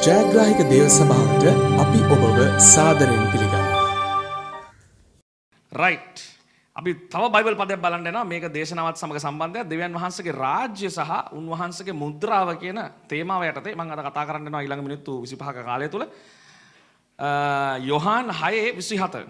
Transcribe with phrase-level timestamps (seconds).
[0.00, 1.44] ජයග්‍රාහික දේව සභාවට
[1.76, 3.84] අපි ඔබව සාදරයෙන් පිළිගන්නවා.
[5.72, 6.16] රයිට්
[6.76, 8.24] අපි තව බයිබල් පදයක් බලන්න යනවා.
[8.24, 9.68] මේක දේශනාවත් සමග සම්බන්ධයක්.
[9.68, 14.84] දෙවියන් වහන්සේගේ රාජ්‍ය සහ උන්වහන්සේගේ මුද්‍රාව කියන තේමාව යටතේ මම අද කතා කරන්න යනවා ඊළඟ
[14.88, 16.08] මිනිත්තු 25ක කාලය තුල
[17.84, 19.28] යොහාන් 6:27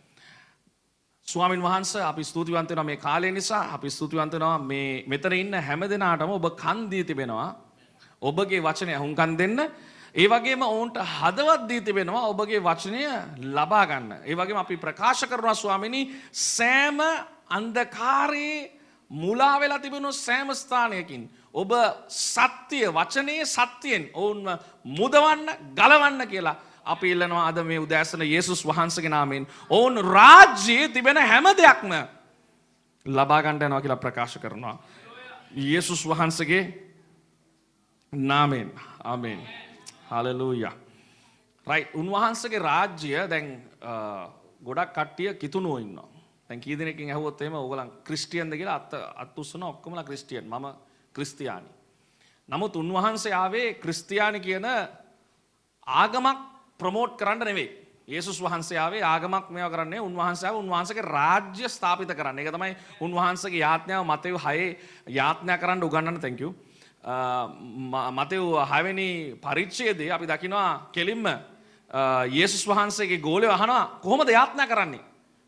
[1.30, 3.62] ස්වාමින් වහන්සේ අපි ස්තුතිවන්ත වෙනවා මේ කාලය නිසා.
[3.74, 7.48] අපි ස්තුතිවන්ත වෙනවා මේ මෙතන ඉන්න හැම දෙනාටම ඔබ කන් දී තිබෙනවා.
[8.22, 9.58] ඔබගේ වචනය අහුම්කන් දෙන්න.
[10.14, 13.02] ඒ වගේම ඔවුන්ට හදවත් දී තිබෙනවා ඔබගේ වචනය
[13.48, 14.12] ලබා ගන්න.
[14.24, 16.98] ඒ වගේම අපි ප්‍රකාශ කරනවා ස්වාමිනී සෑම
[17.50, 18.70] අන්ධකාරයේ
[19.10, 21.22] මුලා වෙලා තිබෙනු සෑම ස්ථානයකින්
[21.54, 21.70] ඔබ
[22.08, 24.48] සත්‍යය වචනයේ සත්‍යයෙන් ඔවුන්ව
[24.84, 26.56] මුදවන්න ගලවන්න කියලා
[26.90, 31.92] අපි ඉල්ලනවා අද මේ උදෑසන යේසුස් වහන්සේගේ නාමයෙන් ඔවුන් රාජ්‍යයේ තිබෙන හැම දෙයක්ම
[33.06, 34.76] ලබා ගන්න යනවා කියලා ප්‍රකාශ කරනවා.
[35.52, 36.62] යේසුස් වහන්සේගේ
[38.12, 38.72] නාමයෙන්.
[39.04, 39.40] ආමෙන්.
[40.10, 40.72] හලලූයා.
[41.66, 43.70] රයිට් උන්වහන්සේගේ රාජ්‍ය දැන්
[44.64, 46.08] ගොඩක් කට්ටිය කිතුනුව ඉන්නවා.
[46.48, 50.44] දැන් කී දෙනෙකින් ඇහුවොත් එහෙම ඕගොල්ලන් ක්‍රිස්ටියන්ද කියලා අත් අත් උස්සන ඔක්කොමලා ක්‍රිස්ටියන්.
[50.44, 50.66] මම
[51.14, 51.68] ක්‍රිස්තියානි.
[52.48, 54.64] නමුත් උන්වහන්සේ ආවේ ක්‍රිස්තියානි කියන
[55.86, 56.38] ආගමක්
[56.80, 57.68] ප්‍රමෝට් කරන්න නෙවෙයි.
[58.08, 62.38] යේසුස් වහන්සේ ආවේ ආගමක් මේවා කරන්නේ උන්වහන්සේ ආව උන්වහන්සේගේ රාජ්‍ය ස්ථාපිත කරන්න.
[62.38, 64.76] ඒක තමයි උන්වහන්සේගේ යාඥාව මතෙව් 6
[65.08, 66.50] යාඥා කරන්න උගන්වන්න thank you.
[68.12, 71.24] මතෙව් 6 වෙනි පරිච්ඡේදයේ අපි දකිනවා කෙලින්ම
[72.30, 75.04] යේසුස් වහන්සේගේ ගෝලයෝ අහනවා කොහොමද යාඥා කරන්නේ?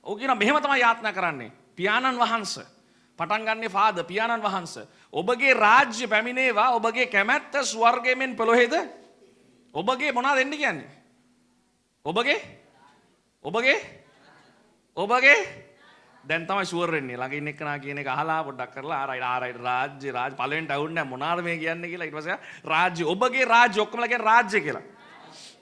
[0.06, 1.52] ඔව් කියනවා මෙහෙම තමයි යාඥා කරන්නේ.
[1.76, 2.66] පියාණන් වහන්සේ
[3.18, 8.74] පටන් ගන්නේ ෆාද පියාණන් වහන්සේ ඔබගේ රාජ්‍ය පැමිණේවා ඔබගේ කැමැත්ත ස්වර්ගයෙන් පොළොහේද
[9.74, 11.01] ඔබගේ මොනවද දෙන්න කියන්නේ
[12.04, 12.40] ඔබගේ
[13.44, 13.78] ඔබගේ
[14.96, 15.36] ඔබගේ
[16.24, 20.10] දැන් තමයි ෂුවර් වෙන්නේ ළඟ ඉන්න එක්කනා කියන එක අහලා පොඩ්ඩක් කරලා ආරයි ආරයි රාජ්‍ය
[20.10, 24.60] රාජ් පළවෙනිට අවුන්නේ මොනවාද මේ කියන්නේ කියලා ඊට පස්සේ රාජ්‍ය ඔබගේ රාජ්‍ය ඔක්කොමලා කියන්නේ රාජ්‍ය
[24.60, 24.82] කියලා.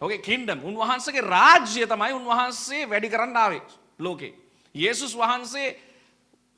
[0.00, 3.62] ඔකේ කින්ඩම් උන්වහන්සේගේ රාජ්‍ය තමයි උන්වහන්සේ වැඩි කරන්න ආවේ
[3.99, 4.33] ලෝකේ.
[4.75, 5.77] යේසුස් වහන්සේ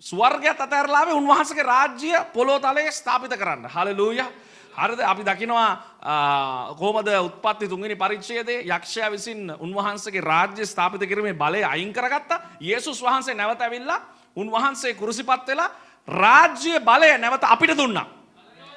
[0.03, 3.67] ස්වර්ගයත් අතහැරලා ආවේ උන්වහන්සේගේ රාජ්‍ය පොළොව තලයේ ස්ථාපිත කරන්න.
[3.69, 4.31] හලෙලූයා.
[4.73, 11.93] හරිද අපි දකිනවා කොහොමද උත්පත්ති තුන්වෙනි පරිච්ඡේදයේ යක්ෂයා විසින් උන්වහන්සේගේ රාජ්‍ය ස්ථාපිත කිරීමේ බලය අයින්
[11.93, 12.59] කරගත්තා.
[12.61, 14.01] යේසුස් වහන්සේ නැවත ඇවිල්ලා
[14.37, 15.71] උන්වහන්සේ කුරුසිපත් වෙලා
[16.09, 18.07] රාජ්‍ය බලය නැවත අපිට දුන්නා.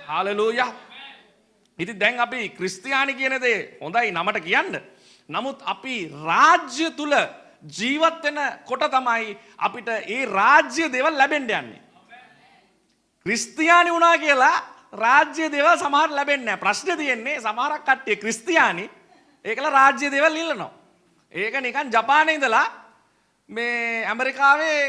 [0.08, 0.74] හාලෙලූයා.
[1.80, 4.82] ඉතින් දැන් අපි ක්‍රිස්තියානි කියන දේ හොඳයි නමට කියන්න.
[5.30, 7.14] නමුත් අපි රාජ්‍ය තුල
[7.64, 11.82] ජීවත් වෙන කොට තමයි අපිට ඒ රාජ්‍ය දේවල් ලැබෙන්න යන්නේ.
[13.26, 16.62] ක්‍රිස්තියානි වුණා කියලා රාජ්‍ය දේවල් සමහර ලැබෙන්නේ නැහැ.
[16.64, 18.90] ප්‍රශ්නේ තියෙන්නේ සමහරක් කට්ටිය ක්‍රිස්තියානි
[19.46, 20.72] ඒකලා රාජ්‍ය දේවල් ඉල්ලනවා.
[21.34, 22.68] ඒක නිකන් ජපානයේ ඉඳලා
[23.50, 24.80] මේ ඇමරිකාවේ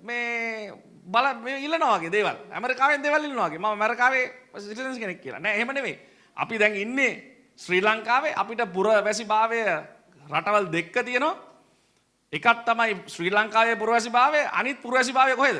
[0.00, 0.72] මේ
[1.04, 2.36] බල මේ ඉල්ලනවා වගේ දේවල්.
[2.52, 3.58] ඇමරිකාවෙන් දේවල් ඉල්ලනවා වගේ.
[3.58, 4.24] මම ඇමරිකාවේ
[4.58, 5.40] සිටිසන්ස් කෙනෙක් කියලා.
[5.40, 5.98] නෑ එහෙම නෙමෙයි.
[6.36, 7.12] අපි දැන් ඉන්නේ
[7.56, 9.60] ශ්‍රී ලංකාවේ අපිට පුරවැසිභාවය
[10.30, 11.36] රටවල් දෙකක තියෙනවා.
[12.32, 15.58] එකක් තමයි ශ්‍රී ලංකාවේ පුරවැසිභාවය අනිත් පුරවැසිභාවය කොහෙද?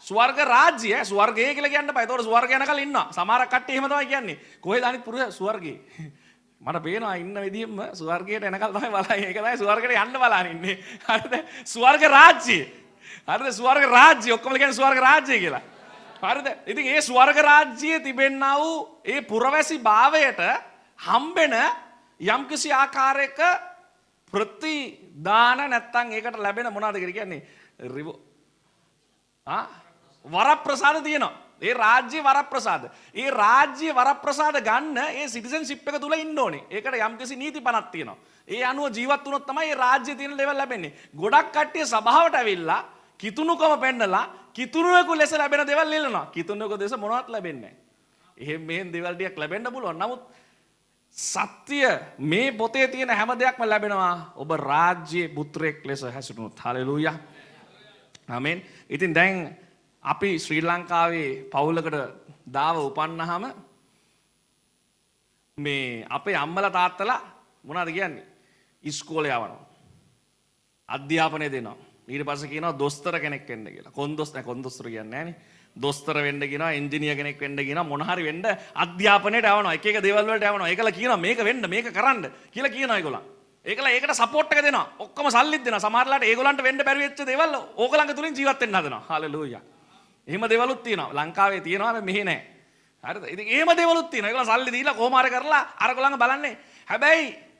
[0.00, 2.04] ස්වර්ග රාජ්‍ය ස්වර්ගය කියලා කියන්න බෑ.
[2.04, 3.12] ඒතකොට ස්වර්ගය යනකල් ඉන්නවා.
[3.12, 4.38] සමහර කට්ටිය එහෙම තමයි කියන්නේ.
[4.60, 5.78] කොහෙද අනිත් පුරුෂ ස්වර්ගේ?
[6.60, 9.28] මට පේනවා ඉන්න විදිහම ස්වර්ගයට එනකල් තමයි බලන්නේ.
[9.28, 10.76] ඒක තමයි ස්වර්ගයට යන්න බලන ඉන්නේ.
[11.08, 11.36] හරිද?
[11.64, 12.58] ස්වර්ග රාජ්‍ය.
[13.26, 13.52] හරිද?
[13.52, 15.62] ස්වර්ග රාජ්‍ය ඔක්කොම කියන්නේ ස්වර්ග රාජ්‍ය කියලා.
[16.22, 16.48] හරිද?
[16.66, 20.40] ඉතින් ඒ ස්වර්ග රාජ්‍යයේ තිබෙන්නා වූ ඒ පුරවැසි භාවයට
[20.98, 21.56] හම්බෙන
[22.20, 23.40] යම්කිසි ආකාරයක
[24.32, 27.44] ප්‍රතිදාන නැත්තම් ඒකට ලැබෙන මොනවද කියන්නේ?
[27.88, 28.20] රිවෝ
[29.46, 29.64] ආ
[30.24, 31.32] වරප්‍රසාද තියෙනවා.
[31.60, 32.90] ඒ රාජ්‍ය වරප්‍රසාද.
[33.14, 36.64] ඒ රාජ්‍ය වරප්‍රසාද ගන්න ඒ සිටිසන්ෂිප් එක තුල ඉන්න ඕනේ.
[36.70, 38.16] ඒකට යම්කිසි නීති පනක් තියෙනවා.
[38.48, 40.94] ඒ අනුව ජීවත් වුණොත් තමයි ඒ රාජ්‍ය තියෙන ලෙවල් ලැබෙන්නේ.
[41.16, 42.82] ගොඩක් කට්ටිය සභාවට ඇවිල්ලා
[43.18, 46.26] කිතුණුකම පෙන්නලා කිතුණුවෙකු ලෙස ලැබෙන දේවල් ඉල්ලනවා.
[46.26, 47.76] කිතුණුවෙකු දෙස මොනවත් ලැබෙන්නේ නැහැ.
[48.36, 49.98] එහෙම මෙහෙන් දේවල් ටිකක් ලැබෙන්න පුළුවන්.
[49.98, 50.22] නමුත්
[51.10, 51.80] සත්‍ය
[52.18, 54.32] මේ පොතේ තියෙන හැම දෙයක්ම ලැබෙනවා.
[54.36, 56.56] ඔබ රාජ්‍යයේ පුත්‍රයෙක් ලෙස හැසිරුණොත්.
[56.58, 57.16] හලෙලූයා.
[58.28, 58.62] ආමෙන්.
[58.88, 59.56] ඉතින් දැන්
[60.04, 61.96] අපි ශ්‍රී ලංකාවේ පවුලකට
[62.46, 63.44] දාව උපන්නහම
[65.58, 67.20] මේ අපේ අම්මල තාත්තලා
[67.64, 68.26] මොනවද කියන්නේ?
[68.84, 69.66] ඉස්කෝලේ යවනවා.
[70.88, 71.76] අධ්‍යාපනය දෙනවා.
[72.08, 73.92] ඊට පස්සේ කියනවා දොස්තර කෙනෙක් වෙන්න කියලා.
[73.92, 75.36] කොන්දොස් නැහැ කොන්දොස්තර කියන්නේ නැහනේ.
[75.76, 78.42] දොස්තර වෙන්න කියනවා, එන්ජිනියර් කෙනෙක් වෙන්න කියනවා, මොන හරි වෙන්න
[78.74, 79.74] අධ්‍යාපනයට යවනවා.
[79.74, 80.68] එක එක දේවල් වලට යවනවා.
[80.68, 83.26] ඒකලා කියනවා මේක වෙන්න, මේක කරන්න කියලා කියනවා ඒගොල්ලන්.
[83.64, 84.86] ඒකලා ඒකට සපෝට් එක දෙනවා.
[84.98, 85.84] ඔක්කොම සල්ලිත් දෙනවා.
[85.84, 89.04] සමහරලාට ඒගොල්ලන්ට වෙන්න බැරි වෙච්ච දේවල් ඕගොල්ලන්ගේ තුලින් ජීවත් වෙන්න හදනවා.
[89.08, 89.60] හalleluya.
[90.28, 91.14] එහෙම දේවලුත් තියෙනවා.
[91.14, 92.40] ලංකාවේ තියෙනවා මෙහෙ නෑ.
[93.04, 93.24] හරිද?
[93.28, 94.30] ඉතින් එහෙම දේවලුත් තියෙනවා.
[94.30, 96.58] ඒගොල්ලෝ සල්ලි දීලා කොහොම හරි කරලා අරගොල්ලන්ව බලන්නේ.
[96.86, 97.50] හැබැයි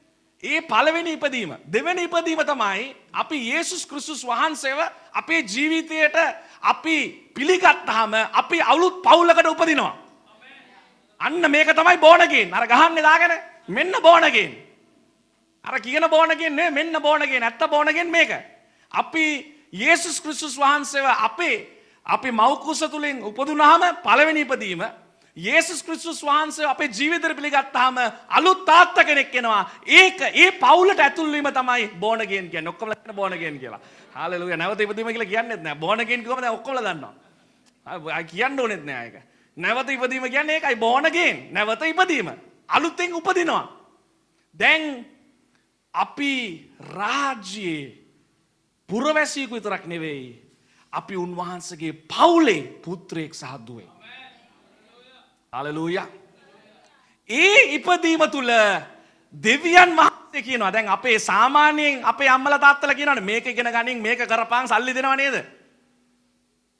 [0.42, 4.78] ඒ පළවෙනි ඉපදීම දෙවැනි ඉපදීම තමයි අපි යේසුස් කෘස්තුස් වහන්සේව
[5.12, 6.16] අපේ ජීවිතයට
[6.62, 6.96] අපි
[7.34, 9.96] පිළිගත්තාම අපි අවුලුත් පවුලකට උපදිනවා.
[11.20, 13.32] අන්න මේක තමයි බෝනගෙන් අර ගහන්නේ දාගෙන
[13.68, 14.56] මෙන්න බෝනගෙන්.
[15.64, 18.30] අර කියන බෝනගෙන් නෙවෙයි මෙන්න බෝනගෙන් ඇත්ත බෝනගෙන් මේක.
[18.92, 19.26] අපි
[19.72, 24.82] යේසුස් ක්‍රිස්තුස් වහන්සේව අපේ අපි මව්කුස තුලින් උපදුනාම පළවෙනි ඉපදීම
[25.36, 27.96] යේසුස් ක්‍රිස්තුස් වහන්සේ අපේ ජීවිතයට පිළිගත්තාම
[28.28, 29.70] අලුත් තාත්තා කෙනෙක් එනවා.
[29.86, 32.70] ඒක ඒ පවුලට ඇතුල් වීම තමයි born again කියන්නේ.
[32.70, 33.80] ඔක්කොම ලක්න born again කියලා.
[34.14, 34.56] හalleluya.
[34.56, 35.74] නැවත ඉපදීම කියලා කියන්නේත් නෑ.
[35.74, 37.14] born again කිව්වම දැන් ඔක්කොම දන්නවා.
[37.86, 39.22] ආ කියන්න ඕනෙත් නෑ ඒක.
[39.56, 41.48] නැවත ඉපදීම කියන්නේ ඒකයි born again.
[41.52, 42.32] නැවත ඉපදීම.
[42.68, 43.64] අලුතෙන් උපදිනවා.
[44.58, 45.06] දැන්
[45.94, 47.98] අපි රාජ්‍යයේ
[48.88, 50.49] පුරවැසියෙකු විතරක් නෙවෙයි.
[50.92, 53.88] අපි උන්වහන්සේගේ පවුලේ පුත්‍රයෙක් සහ දුවේ.
[55.52, 55.98] හලලූය.
[57.30, 58.50] ඒ ඉපදීම තුළ
[59.34, 64.66] දෙවියන් වහන්සේ කියනවා දැන් අපේ සාමාන්‍යයෙන් අපේ අම්මල තාත්තල කියනවනේ මේක ඉගෙන ගනින් මේක කරපන්
[64.66, 65.36] සල්ලි දෙනව නේද?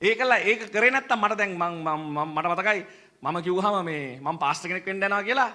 [0.03, 2.87] ඒකල ඒක කරේ නැත්තම් මට දැන් මම මට මතකයි
[3.23, 5.51] මම කිව්වහම මේ මම පාස්ටර් කෙනෙක් වෙන්න යනවා කියලා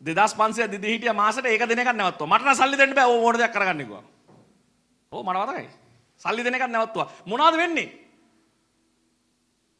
[0.00, 2.38] 2500 දිදි හිටිය මාසෙට ඒක දෙන එකක් නැවතුවා.
[2.38, 4.04] මට නම් සල්ලි දෙන්න බෑ ඕන දෙයක් කරගන්න කිව්වා.
[5.12, 5.79] ඕ මට මතකයි.
[6.20, 7.08] සල්ලි දෙන එකක් නැවතුවා.
[7.26, 7.88] මොනවද වෙන්නේ?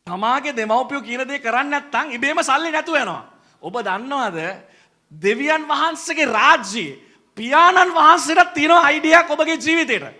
[0.06, 3.25] තමාගේ දෙමව්පියෝ කියන දේ කරන්නේ නැත්නම් ඉබේම සල්ලි නැතුව යනවා.
[3.62, 4.38] ඔබ දන්නවද
[5.12, 6.98] දෙවියන් වහන්සේගේ රාජ්‍යයේ
[7.37, 10.16] පියාණන් වහන්සේට තියෙන අයිඩියාවක් ඔබගේ ජීවිතේට.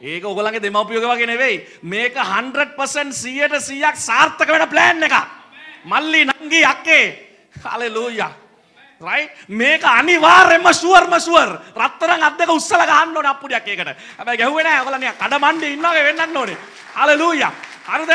[0.00, 1.56] ඒක ඔයගලගේ දෙමව්පියෝගේ වගේ නෙවෙයි.
[1.82, 5.16] මේක 100% 100ට 100ක් සාර්ථක වෙන ප්ලෑන් එකක්.
[5.84, 7.06] මල්ලි නංගි අක්කේ.
[7.64, 8.32] හලෙලූයා.
[9.02, 11.50] රයිට් මේක අනිවාර්යෙන්ම ෂුවර්ම ෂුවර්.
[11.76, 13.96] රත්තරන් අත් දෙක උස්සලා ගහන්න ඕනේ අප්පුඩියක් ඒකට.
[14.18, 14.80] හැබැයි ගැහුවේ නෑ.
[14.80, 16.58] ඔයගලන් නිකන් කඩමණ්ඩේ ඉන්නවා වගේ වෙන්නන්න ඕනේ.
[16.96, 17.52] හලෙලූයා.
[17.84, 18.12] හරිද?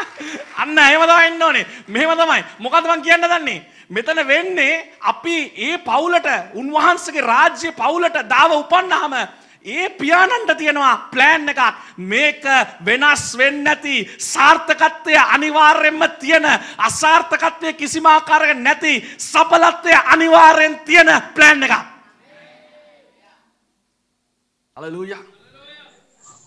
[0.60, 1.66] අන්න එහෙම තමයි ඉන්න ඕනේ.
[1.88, 2.44] මෙහෙම තමයි.
[2.58, 3.62] මොකද මං කියන්න දන්නේ?
[3.88, 9.14] මෙතන වෙන්නේ අපි ඒ පවුලට උන්වහන්සේගේ රාජ්‍ය පවුලට දාව උපන්නාම
[9.66, 11.60] ඒ පියාණන්ට තියෙනවා ප්ලෑන් එකක්
[11.96, 12.44] මේක
[12.84, 16.46] වෙනස් වෙන්නේ නැති සාර්ථකත්වය අනිවාර්යෙන්ම තියෙන
[16.78, 21.74] අසාර්ථකත්වය කිසිම ආකාරයක නැති සඵලත්වය අනිවාර්යෙන් තියෙන ප්ලෑන් එකක්.
[24.76, 25.22] හලෙලූයා.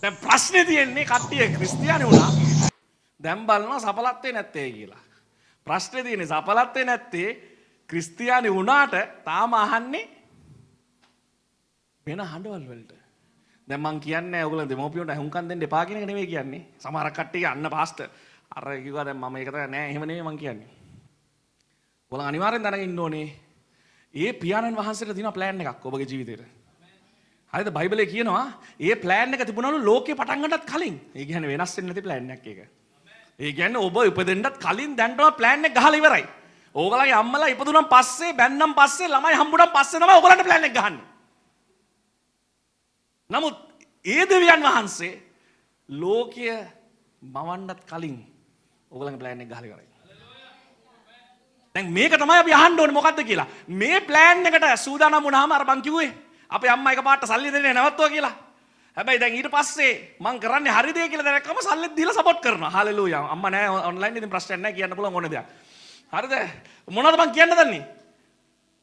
[0.01, 2.31] දැන් ප්‍රශ්නේ තියෙන්නේ කට්ටිය ක්‍රිස්තියානි වුණා.
[3.19, 5.01] දැන් බලනවා සඵලත්වේ නැත්තේ කියලා.
[5.67, 7.29] ප්‍රශ්නේ තියෙන්නේ සඵලත්වේ නැත්තේ
[7.89, 10.05] ක්‍රිස්තියානි වුණාට තාම අහන්නේ
[12.05, 12.98] වෙන හඬවල් වලට.
[13.69, 16.61] දැන් මං කියන්නේ ඔයගොල්ලෝ දෙමෝපියන්ට අහුම්කම් දෙන්න එපා කියන එක නෙවෙයි කියන්නේ.
[16.79, 18.09] සමහර කට්ටිය අන්න පාස්ටර්
[18.51, 20.69] අර කිව්වා දැන් මම ඒක තමයි නෑ එහෙම නෙවෙයි මං කියන්නේ.
[22.11, 23.27] ඔයාලා අනිවාර්යෙන් දැනගෙන ඉන්න ඕනේ.
[24.13, 26.49] ඒ පියාණන් වහන්සේට තියෙන ප්ලෑන් එකක් ඔබගේ ජීවිතේට.
[27.53, 28.45] හරිද බයිබලේ කියනවා
[28.79, 30.97] ඒ ප්ලෑන් එක තිබුණලු ලෝකේ පටන් ගන්නත් කලින්.
[31.15, 32.59] ඒ කියන්නේ වෙනස් වෙන්නේ නැති ප්ලෑන් එකක් ඒක.
[33.39, 36.25] ඒ කියන්නේ ඔබ ඉපදෙන්නත් කලින් දැන්ටම ප්ලෑන් එක ගහලා ඉවරයි.
[36.75, 41.05] ඕගලගේ අම්මලා ඉපදුනන් පස්සේ බැන්නම් පස්සේ ළමයි හම්බුනන් පස්සේ තමයි ඕගලන්ට ප්ලෑන් එක ගහන්නේ.
[43.29, 43.57] නමුත්
[44.05, 45.13] ඒ දෙවියන් වහන්සේ
[45.89, 46.49] ලෝකය
[47.21, 48.17] මවන්නත් කලින්
[48.91, 49.87] ඕගලගේ ප්ලෑන් එක ගහලා ඉවරයි.
[51.75, 53.47] දැන් මේක තමයි අපි අහන්න ඕනේ මොකද්ද කියලා.
[53.67, 56.09] මේ ප්ලෑන් එකට සූදානම් වුණාම අර බං කිව්වේ
[56.49, 58.33] අපේ අම්මා එකපාරට සල්ලි දෙන්නේ නැවතුවා කියලා.
[58.97, 62.73] හැබැයි දැන් ඊට පස්සේ මං කරන්නේ හරි දේ කියලා දැනගත්තම සල්ලිත් දීලා සපෝට් කරනවා.
[62.77, 63.21] හalleluya.
[63.29, 65.45] අම්මා නෑ ඔන්ලයින් ඉතින් ප්‍රශ්නයක් නෑ කියන්න පුළුවන් ඕන දෙයක්.
[66.13, 66.33] හරිද?
[66.89, 67.98] මොනවද මං කියන්න දන්නේ?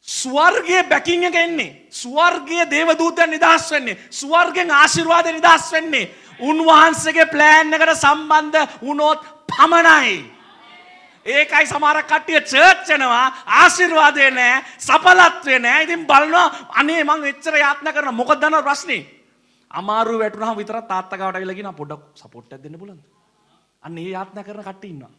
[0.02, 1.88] ස්වර්ගයේ බැකින් එක එන්නේ.
[1.90, 3.98] ස්වර්ගයේ දේවදූතයන් නිදහස් වෙන්නේ.
[4.10, 6.10] ස්වර්ගෙන් ආශිර්වාද නිදහස් වෙන්නේ.
[6.40, 10.36] උන්වහන්සේගේ ප්ලෑන් එකට සම්බන්ධ වුණොත් පමණයි.
[11.26, 13.26] ඒකයි සමහර කට්ටිය චර්ච් යනවා
[13.58, 19.02] ආශිර්වාදේ නැහැ සඵලත්වේ නැහැ ඉතින් බලනවා අනේ මං එච්චර යාත්නා කරන මොකද දන්නව ප්‍රශ්නේ
[19.70, 23.02] අමාරු වැටුනහම විතරක් තාත්තා ගාවට ඇවිල්ලා කියනවා පොඩ්ඩක් සපෝට් එකක් දෙන්න පුළුවන්ද
[23.82, 25.12] අන්න ඒ යාත්නා කරන කට්ටිය ඉන්නවා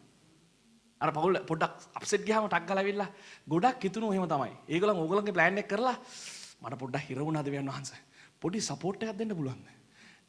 [1.00, 3.10] අර පවුල පොඩ්ඩක් අප්සෙට් ගියාම ටක් ගාලා ඇවිල්ලා
[3.46, 5.96] ගොඩක් හිතුණු එහෙම තමයි ඒගොල්ලන් ඕගොල්ලන්ගේ ප්ලෑන් එක කරලා
[6.62, 8.00] මට පොඩ්ඩක් හිර වුණා දෙවියන් වහන්සේ
[8.40, 9.66] පොඩි සපෝට් එකක් දෙන්න පුළුවන්ද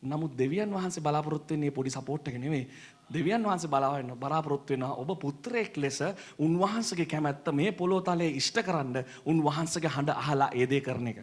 [0.04, 2.68] නමුත් දෙවියන් වහන්සේ බලාපොරොත්තු වෙන්නේ පොඩි සපෝට් එක නෙමෙයි
[3.10, 6.00] දෙවියන් වහන්සේ බලාවෙන්න බලාපොරොත්තු වෙනවා ඔබ පුත්‍රයෙක් ලෙස
[6.40, 11.20] උන්වහන්සේගේ කැමැත්ත මේ පොළොව තලයේ ඉෂ්ට කරන්න උන්වහන්සේගේ හඬ අහලා ඒ දේ කරන එක.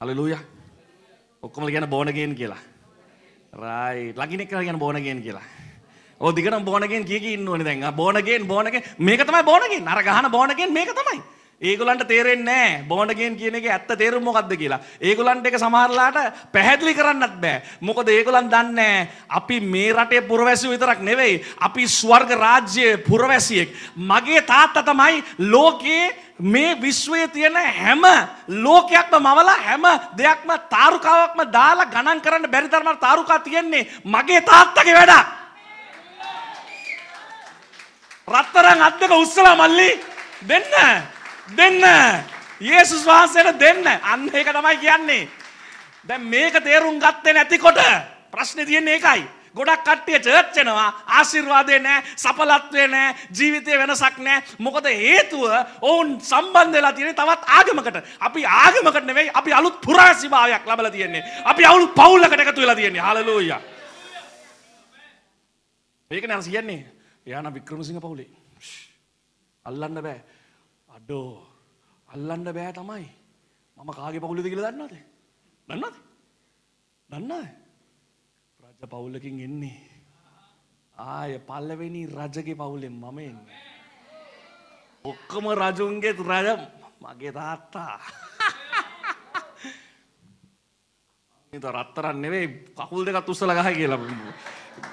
[0.00, 0.40] හලෙලූයා.
[1.42, 2.62] ඔක්කොම කියන බෝන් අගේන් කියලා.
[3.54, 4.16] රයිට්.
[4.16, 5.63] ලකිනෙක් කියලා කියන බෝන් අගේන් කියලා.
[6.20, 7.94] ඔය දිගටම බෝන් අගේන් කිය කී ඉන්න ඕනේ දැන්.
[7.96, 9.88] බෝන් අගේන් බෝන් අගේන් මේක තමයි බෝන් අගේන්.
[9.88, 11.22] අර ගහන බෝන් අගේන් මේක තමයි.
[11.62, 14.80] ඒගොල්ලන්ට තේරෙන්නේ නැහැ බෝන්ඩගේන් කියන එකේ ඇත්ත තේරුම මොකක්ද කියලා.
[15.00, 16.18] ඒගොල්ලන්ට ඒක සමහරලාට
[16.52, 17.62] පැහැදිලි කරන්නත් බෑ.
[17.80, 21.42] මොකද ඒගොල්ලන් දන්නේ අපි මේ රටේ පුරවැසියෝ විතරක් නෙවෙයි.
[21.60, 23.70] අපි ස්වර්ග රාජ්‍යයේ පුරවැසියෙක්.
[23.96, 28.02] මගේ තාත්තා තමයි ලෝකේ මේ විශ්වයේ තියෙන හැම
[28.48, 29.86] ලෝකයක්ම මවලා හැම
[30.18, 35.43] දෙයක්ම තාරුකාවක්ම දාලා ගණන් කරන්න බැරි තරමට තාරුකා තියෙන්නේ මගේ තාත්තගේ වැඩක්.
[38.28, 39.90] රත්තරන් අත් දෙක උස්සලා මල්ලි
[40.42, 40.64] දෙන්න
[41.52, 41.82] දෙන්න.
[42.60, 43.86] යේසුස් වහන්සේට දෙන්න.
[44.02, 45.28] අන්න ඒක තමයි කියන්නේ.
[46.04, 47.80] දැන් මේක තේරුම් ගත්තේ නැතිකොට
[48.30, 49.28] ප්‍රශ්නේ තියෙන්නේ ඒකයි.
[49.54, 54.42] ගොඩක් කට්ටිය චර්ච් යනවා ආශිර්වාදේ නැහැ සඵලත්වේ නැහැ ජීවිතේ වෙනසක් නැහැ.
[54.58, 55.44] මොකද හේතුව
[55.80, 57.96] ඔවුන් සම්බන්ධ වෙලා තියෙන්නේ තවත් ආගමකට.
[58.20, 61.22] අපි ආගමකට නෙවෙයි අපි අලුත් පුරාසිභාවයක් ලබලා තියෙන්නේ.
[61.44, 63.02] අපි අලුත් පවුලකට එකතු වෙලා තියෙන්නේ.
[63.02, 63.60] හලලූයා
[66.10, 66.93] ඒක නෑ කියන්නේ
[67.26, 68.30] එයා නම් වික්‍රමසිංහ පවුලේ.
[69.64, 70.20] අල්ලන්න බෑ.
[70.88, 71.46] අඩෝ.
[72.08, 73.06] අල්ලන්න බෑ තමයි.
[73.76, 74.96] මම කාගේ පවුලද කියලා දන්නවද?
[75.68, 75.96] දන්නවද?
[77.08, 77.46] දන්නවද?
[78.60, 79.80] රජ පවුලකින් එන්නේ.
[80.94, 83.62] ආය පල්ලවෙනි රජගේ පවුලෙන් මම එන්නේ.
[85.04, 86.48] ඔක්කොම රජුන්ගේත් රජ
[87.00, 87.96] මගේ තාත්තා.
[91.52, 94.00] ඉත රත්තරන් නෙවෙයි කකුල් දෙකත් උස්සල ගහ කියලා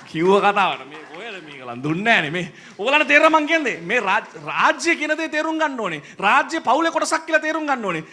[0.08, 0.36] කිව්ව.
[0.40, 1.11] කතාවට මේ ඔයද
[1.42, 6.02] මේකලන් දුන්නේ නැහැ මේ ඕගලන්ට තේරෙනවා මං කියන්නේ මේ රාජ්‍ය කියන දේ තේරුම් ගන්න ඕනේ
[6.20, 8.04] රාජ්‍ය පවුලේ කොටසක් කියලා තේරුම් ගන්න ඕනේ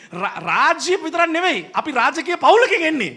[0.42, 3.14] රාජ්‍ය විතරක් නෙවෙයි අපි රාජකීය පවුලකින් එන්නේ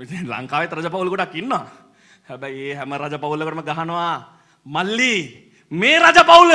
[0.00, 1.68] ඉතින් ලංකාවෙත් රජ පවුල් ගොඩක් ඉන්නවා.
[2.24, 4.16] හැබැයි ඒ හැම රජ පවුලකටම ගහනවා
[4.66, 5.16] මල්ලි
[5.72, 6.52] මේ රජ පවුල.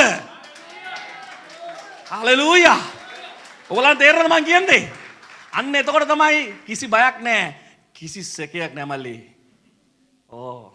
[2.12, 2.78] හලෙලූයා.
[3.70, 4.82] ඔයගලන්ට තේරෙනවද මං කියන්නේ?
[5.52, 7.54] අන්න එතකොට තමයි කිසි බයක් නැහැ.
[7.94, 9.35] කිසි සැකයක් නැහැ මල්ලි.
[10.36, 10.72] ඕ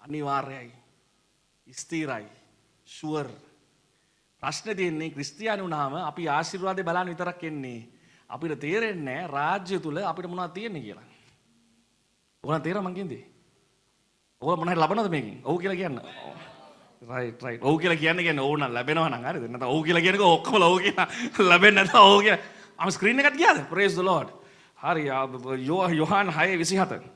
[0.00, 0.72] අනිවාර්යයි.
[1.66, 2.26] ස්ථිරයි.
[2.86, 3.28] ෂුවර්.
[4.42, 7.80] ප්‍රශ්නේ තියෙන්නේ ක්‍රිස්තියානි වුණාම අපි ආශිර්වාදේ බලන්න විතරක් එන්නේ.
[8.30, 11.06] අපිට තේරෙන්නේ රාජ්‍ය තුල අපිට මොනවද තියෙන්නේ කියලා.
[12.44, 13.24] ඔයාලා තේරෙනවද මං කියන්නේ?
[14.42, 15.40] ඔයාලා මොනවද ලබනවද මේකෙන්?
[15.44, 15.98] ඔව් කියලා කියන්න.
[17.10, 17.64] Right right.
[17.66, 19.50] ඔව් කියලා කියන්නේ කියන්නේ ඕන ලැබෙනවා නම් හරිද?
[19.50, 21.08] නැත්නම් ඔව් කියලා කියනකොට ඔක්කොම ඔව් කියලා
[21.50, 22.42] ලැබෙන්නේ නැත්නම් ඔව් කියලා.
[22.78, 23.66] අම ස්ක්‍රීන් එකට ගියාද?
[23.74, 24.30] praise the lord.
[24.76, 25.04] හරි
[25.96, 27.15] යොහාන් 6:27.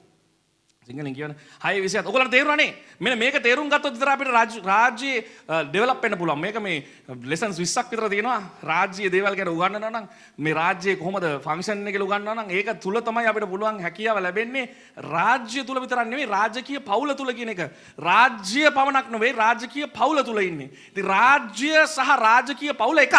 [0.90, 4.30] සිංහලෙන් කියන 6 27 ඔයගොල්ලන්ට තේරුණානේ මෙන්න මේක තේරුම් ගත්තොත් විතර අපිට
[4.70, 5.24] රාජ්‍යයේ
[5.70, 6.40] ඩෙවලොප් වෙන්න පුළුවන්.
[6.40, 6.84] මේක මේ
[7.32, 8.38] ලෙසන්ස් 20ක් විතර තියෙනවා.
[8.62, 10.06] රාජ්‍යයේ දේවල් ගැන උගන්වනවා නම්
[10.38, 14.68] මේ රාජ්‍යයේ කොහොමද ෆන්ක්ෂන් එක උගන්වනවා නම් ඒක තුල තමයි අපිට පුළුවන් හැකියාව ලැබෙන්නේ.
[15.14, 17.62] රාජ්‍ය තුල විතරක් නෙවෙයි රාජකීය පවුල තුල කියන එක.
[17.98, 20.70] රාජ්‍ය පමණක් නෙවෙයි රාජකීය පවුල තුල ඉන්නේ.
[20.92, 23.16] ඉතින් රාජ්‍ය සහ රාජකීය පවුල එකක්.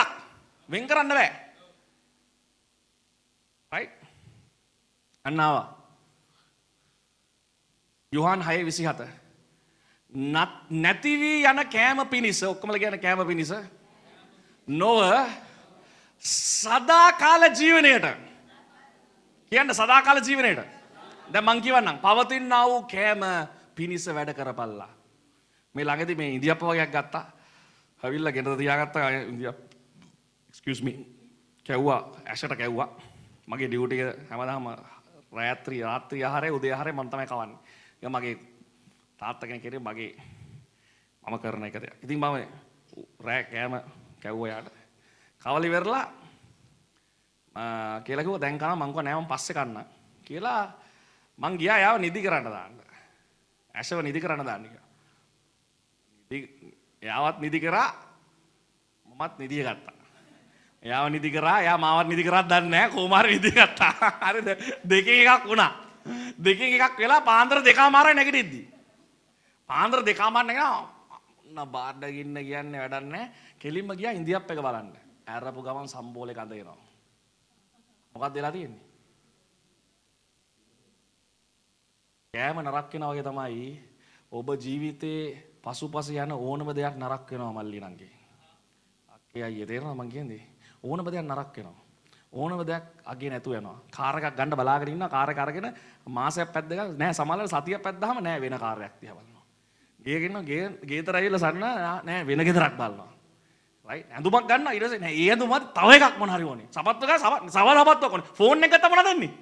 [0.70, 1.32] වෙන් කරන්න බෑ.
[3.72, 3.92] Right?
[5.26, 5.81] අන්නාවා.
[8.12, 9.08] යොහන් හය විසි හත.
[10.70, 13.54] නැතිවී යන කෑම පිණිස ඔක්කොමල ගැන කෑම පිණිස
[14.68, 15.00] නොව
[16.20, 18.06] සදාකාල ජීවනයට.
[19.52, 20.60] කියන්න සදාකාල ජීවනයට.
[21.32, 23.24] ද මංකිවන්නම් පවතින්න වූ කෑම
[23.76, 24.92] පිණිස වැඩ කරපල්ලා.
[25.76, 27.26] මේ ළඟති මේ ඉදිියප වගයක් ගත්තා.
[28.04, 28.96] හැවිල්ල ගෙනද තියාගත්ත
[29.30, 29.54] ඉදිිය
[30.50, 30.94] එක්ස්කස්මි
[31.66, 32.90] කැව්වා ඇෂට කැව්වා.
[33.48, 34.68] මගේ ඩියුටික හැමදාම
[35.32, 37.71] රෑත්‍රී රාත්‍රී ආහාරය උදේ හරය මන්තමයි කවන්නේ.
[38.02, 38.36] ඒ මගේ
[39.18, 40.18] තාත්තා කෙනෙක් කෙරේ මගේ
[41.24, 41.96] මම කරන එක දෙයක්.
[42.04, 42.36] ඉතින් මම
[43.22, 43.74] රෑ කෑම
[44.22, 44.68] කැව්වා යාට.
[45.42, 46.06] කවල ඉවරලා
[48.06, 49.86] කියලා කිව්වා දැන් කනවා මං කිව්වා නෑ මං පස්සේ කන්න
[50.26, 50.74] කියලා
[51.38, 52.74] මං ගියා යාව නිදි කරන්න දාන්න.
[53.76, 54.90] ඇෂව නිදි කරන්න දාන්න කියලා.
[56.30, 56.38] නිදි
[57.02, 57.90] යාවත් නිදි කරා
[59.06, 59.94] මමත් නිදිය ගත්තා.
[60.84, 63.94] එයාව නිදි කරා එයා මාවත් නිදි කරත් දන්නේ නැහැ කොහොම හරි නිදි ගත්තා.
[64.26, 64.50] හරිද?
[64.90, 65.91] දෙකෙන් එකක් වුණා.
[66.46, 68.62] දෙකින් එකක් වෙලා පාන්දර දෙකාමාරයි නැගිටිද්දි.
[69.70, 70.90] පාන්දර දෙකාමාර නැගිනවා.
[71.48, 73.32] ඔන්න බාඩගින්න කියන්නේ වැඩක් නැහැ.
[73.60, 74.90] කෙලින්ම ගියා ඉන්දියාප් එක බලන්න.
[75.28, 76.80] ඇරපු ගමන් සම්බෝලේ කඳ එනවා.
[78.16, 78.86] මොකක්ද වෙලා තියෙන්නේ?
[82.34, 83.70] කෑම නරක් වෙනවා වගේ තමයි
[84.32, 85.22] ඔබ ජීවිතේ
[85.64, 88.14] පසුපස යන ඕනම දෙයක් නරක් වෙනවා මල්ලි නංගේ.
[89.10, 90.44] අක්කේ අයියේ තේරෙනවද මං කියන්නේ?
[90.84, 91.81] ඕනම දෙයක් නරක් වෙනවා.
[92.34, 93.80] ඕනම දෙයක් අගේ නැතු යනවා.
[93.92, 95.74] කාර් එකක් ගන්න බලාගෙන ඉන්නවා කාර් එක අරගෙන
[96.08, 99.44] මාසයක් පැද්දගල් නෑ සමහරවල් සතියක් පැද්දාම නෑ වෙන කාර්යයක් දිහා බලනවා.
[100.00, 101.60] ගේ ගෙන්න ගේ ගේතර ඇවිල්ලා සන්න
[102.06, 103.12] නෑ වෙන ගෙදරක් බලනවා.
[103.88, 106.68] රයිට් ඇඳුමක් ගන්න ඊට පස්සේ නෑ ඒ ඇඳුමත් තව එකක් මොන හරි ඕනේ.
[106.72, 108.32] සපත්තු ගා සවල් හපත්තු ඕනේ.
[108.34, 109.34] ෆෝන් එක ගත්තා මොනවද වෙන්නේ?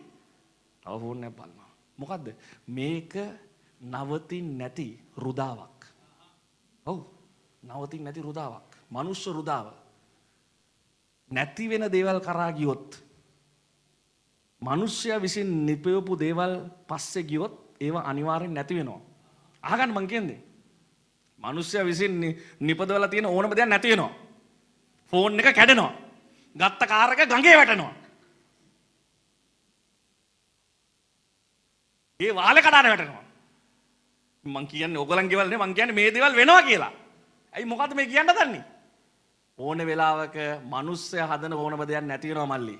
[0.81, 1.69] තව ෆෝන් එකක් බලනවා.
[1.97, 2.27] මොකද්ද?
[2.67, 3.13] මේක
[3.81, 5.79] නවතින් නැති රුදාවක්.
[6.85, 6.99] ඔව්.
[7.63, 8.65] නවතින් නැති රුදාවක්.
[8.89, 9.69] මනුෂ්‍ය රුදාව.
[11.31, 13.09] නැති වෙන දේවල් කරා ගියොත්
[14.61, 16.53] මිනිස්සයා විසින් නිපයවපු දේවල්
[16.87, 19.01] පස්සේ ගියොත් ඒවා අනිවාර්යෙන් නැති වෙනවා.
[19.63, 20.39] අහගන්න මං කියන්නේ.
[21.39, 22.13] මිනිස්සයා විසින්
[22.59, 24.13] නිපදවලා තියෙන ඕනම දෙයක් නැති වෙනවා.
[25.13, 25.93] ෆෝන් එක කැඩෙනවා.
[26.55, 27.93] ගත්ත කාර් එක ගඟේ වැටෙනවා.
[32.19, 33.23] ඒ වාලේ කඩාන වැටෙනවා.
[34.45, 36.91] මං කියන්නේ ඕගලන් ගෙවල් නේ මං කියන්නේ මේ දේවල් වෙනවා කියලා.
[37.53, 38.63] ඇයි මොකද්ද මේ කියන්න දන්නේ?
[39.59, 40.35] ඕන වෙලාවක
[40.65, 42.77] මනුස්සය හදන ඕනම දෙයක් නැති වෙනවා මල්ලි.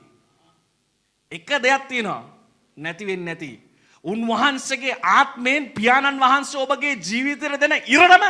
[1.32, 2.24] එක දෙයක් තියෙනවා
[2.78, 3.52] නැති වෙන්නේ නැති.
[4.06, 8.24] උන්වහන්සේගේ ආත්මයෙන් පියාණන් වහන්සේ ඔබගේ ජීවිතයට දෙන ඉරණම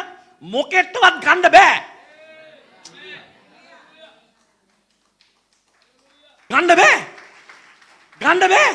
[0.43, 1.75] මොකෙට්ටවත් ගන්න බෑ.
[6.49, 6.97] ගන්න බෑ.
[8.21, 8.69] ගන්න බෑ.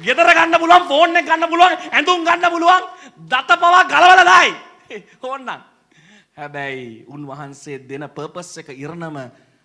[0.00, 2.88] ගෙදර ගන්න පුළුවන් ෆෝන් එක ගන්න පුළුවන් ඇඳුම් ගන්න පුළුවන්
[3.28, 4.56] දත පවා ගලවලා දායි.
[5.22, 5.71] ඕන්නම්.
[6.36, 9.18] හැබැයි උන්වහන්සේ දෙන පර්පස් එක ඉරණම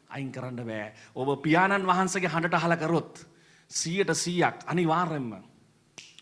[0.09, 0.93] අයින් කරන්න බෑ.
[1.15, 3.25] ඔබ පියාණන් වහන්සේගේ හඬට අහලා කරොත්
[3.71, 5.31] 100ට 100ක් අනිවාර්යෙන්ම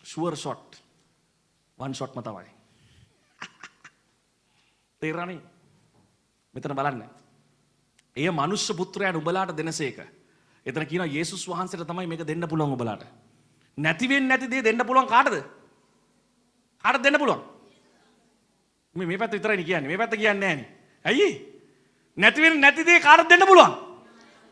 [0.02, 0.80] ෂුවර් ෂොට්
[1.78, 2.50] වන් ෂොට්ම තමයි.
[5.00, 5.42] තේරෙනවනේ?
[6.54, 7.02] මෙතන බලන්න.
[8.16, 9.98] එය මනුෂ්‍ය පුත්‍රයාට උබලාට දෙනසේක.
[10.66, 13.04] එතන කියනවා යේසුස් වහන්සේට තමයි මේක දෙන්න පුළුවන් ඔබලාට.
[13.78, 15.42] නැති වෙන්නේ නැති දේ දෙන්න පුළුවන් කාටද?
[16.84, 17.55] කාටද දෙන්න පුළුවන්?
[18.96, 19.88] මේ මේ පැත්ත විතරයි කියන්නේ.
[19.88, 20.68] මේ පැත්ත කියන්නේ නැහනේ.
[21.04, 21.28] ඇයි?
[22.16, 23.74] නැති වෙන්නේ නැති දේ කාටද දෙන්න පුළුවන්?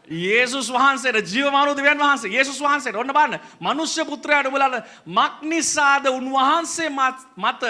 [0.08, 2.30] යේසුස් වහන්සේට ජීවමාන දෙවියන් වහන්සේ?
[2.30, 2.96] යේසුස් වහන්සේට.
[2.96, 3.40] ඔන්න බලන්න.
[3.60, 7.62] මනුෂ්‍ය පුත්‍රයාට ඔබලාට මක් නිසාද උන්වහන්සේ මත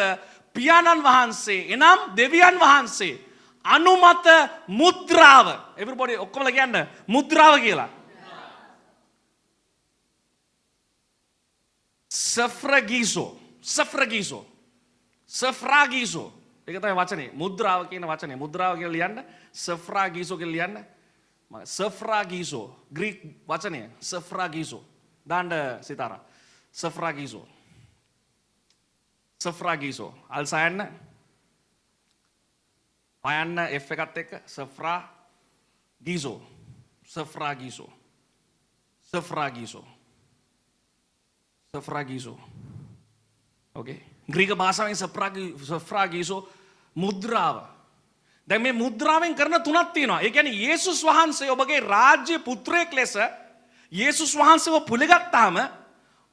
[0.54, 3.18] පියාණන් වහන්සේ එනම් දෙවියන් වහන්සේ
[3.64, 4.26] අනුමත
[4.68, 5.46] මුද්‍රාව.
[5.76, 6.86] එවරිබොඩි ඔක්කොමලා කියන්න.
[7.06, 7.88] මුද්‍රාව කියලා.
[12.10, 13.40] සෆ්‍රගීසෝ.
[13.62, 14.46] සෆ්‍රගීසෝ.
[15.26, 16.33] සෆ්‍රාගීසෝ.
[16.66, 17.30] ඒක තමයි වචනේ.
[17.32, 18.36] මුද්‍රාව කියන වචනේ.
[18.36, 20.86] මුද්‍රාව කියලා ලියන්න සෆ්‍රාගීසෝ කියලා ලියන්න.
[21.64, 22.86] සෆ්‍රාගීසෝ.
[22.94, 23.90] ග්‍රීක් වචනය.
[24.00, 24.84] සෆ්‍රාගීසෝ.
[25.26, 26.24] දාන්න සිතාරා.
[26.72, 27.48] සෆ්‍රාගීසෝ.
[29.40, 30.14] සෆ්‍රාගීසෝ.
[30.28, 30.88] අල්සයන්න
[33.24, 34.32] පයන්න F එකත් එක්ක.
[34.46, 35.00] සෆ්‍රා
[36.00, 36.54] ගීසෝ
[37.04, 37.92] සෆ්‍රාගීසෝ.
[39.02, 39.86] සෆ්‍රාගීසෝ.
[41.74, 42.40] සෆ්‍රාගීසෝ.
[43.74, 46.48] ඕකේ ග්‍රීක භාෂාවෙන් සෆ්‍රාගීසෝ
[46.96, 47.74] මුද්‍රාව
[48.48, 50.20] දැන් මේ මුද්‍රාවෙන් කරන තුනක් තියෙනවා.
[50.20, 53.16] ඒ කියන්නේ යේසුස් වහන්සේ ඔබගේ රාජ්‍ය පුත්‍රයෙක් ලෙස
[53.92, 55.56] යේසුස් වහන්සේව පිළිගත්තාම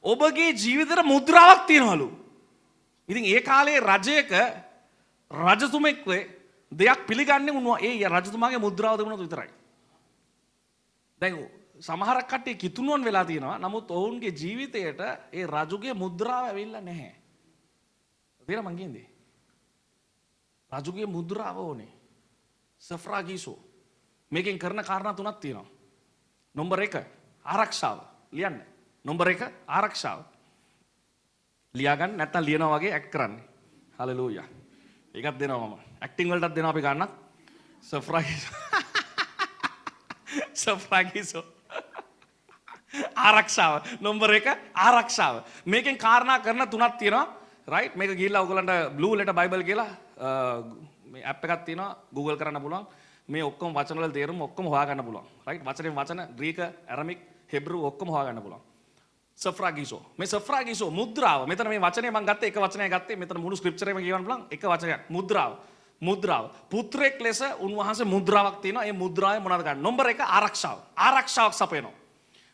[0.04, 2.08] ඔබගේ ජීවිතේට මුද්‍රාවක් තියෙනවලු.
[3.08, 4.30] ඉතින් ඒ කාලේ රජයක
[5.30, 6.04] රජතුමෙක්
[6.72, 9.50] දෙයක් පිළිගන්නේ උන්ව ඒ රජතුමාගේ මුද්‍රාව තිබුණොත් විතරයි.
[11.20, 11.34] දැන්
[11.80, 13.58] සමහරක් කට්ටිය කිතුණුවන් වෙලා තියෙනවා.
[13.58, 15.00] නමුත් ඔවුන්ගේ ජීවිතයට
[15.32, 17.21] ඒ රජුගේ මුද්‍රාව ඇවිල්ලා නැහැ.
[18.46, 19.08] තේරෙනවද මං කියන්නේ?
[20.72, 21.92] රජුගේ මුද්‍රාව ඕනේ.
[22.80, 23.58] සෆ්‍රාගීසෝ
[24.30, 25.66] මේකෙන් කරන කාරණා තුනක් තියෙනවා.
[26.54, 26.94] නොම්බර එක
[27.44, 27.98] ආරක්ෂාව
[28.32, 28.62] ලියන්න.
[29.04, 30.24] නොම්බර එක ආරක්ෂාව.
[31.74, 33.44] ලියාගන්න නැත්තම් ලියනවා වගේ ඇක්ට් කරන්නේ.
[33.98, 34.44] හලලූයා.
[35.14, 35.78] ඒකත් දෙනවා මම.
[36.00, 37.12] ඇක්ටිං වලටත් දෙනවා අපි ගන්නත්.
[37.82, 38.56] සෆ්‍රාගීසෝ.
[40.54, 41.44] සෆ්‍රාගීසෝ.
[43.26, 43.82] ආරක්ෂාව.
[44.00, 45.44] නොම්බර එක ආරක්ෂාව.
[45.64, 47.41] මේකෙන් කාරණා කරන තුනක් තියෙනවා.
[47.68, 49.90] රයිට් මේක ගිහිල්ලා ඔයගලන්ට බ්ලූ ලෙටර් බයිබල් කියලා
[51.12, 52.86] මේ ඇප් එකක් තියෙනවා Google කරන්න පුළුවන්.
[53.28, 55.26] මේ ඔක්කොම වචන වල තේරුම ඔක්කොම හොයාගන්න පුළුවන්.
[55.46, 57.20] රයිට් වචනෙන් වචන ග්‍රීක ඇරමික්
[57.52, 58.62] හෙබ්රු ඔක්කොම හොයාගන්න පුළුවන්.
[59.38, 61.46] සෆ්‍රාගීසෝ මේ සෆ්‍රාගීසෝ මුද්‍රාව.
[61.46, 63.16] මෙතන මේ වචනේ මම ගත්තේ එක වචනයක් ගත්තේ.
[63.16, 64.46] මෙතන මුළු ස්ක්‍රිප්චර් එකම කියවන්න පුළුවන්.
[64.50, 65.00] එක වචනයක්.
[65.08, 65.52] මුද්‍රාව.
[66.00, 66.50] මුද්‍රාව.
[66.68, 68.84] පුත්‍රයෙක් ලෙස උන්වහන්සේ මුද්‍රාවක් තියෙනවා.
[68.84, 69.82] ඒ මුද්‍රාවේ මොනවද ගන්න?
[69.82, 70.78] නම්බර 1 ආරක්ෂාව.
[70.96, 71.94] ආරක්ෂාවක් සපයනවා.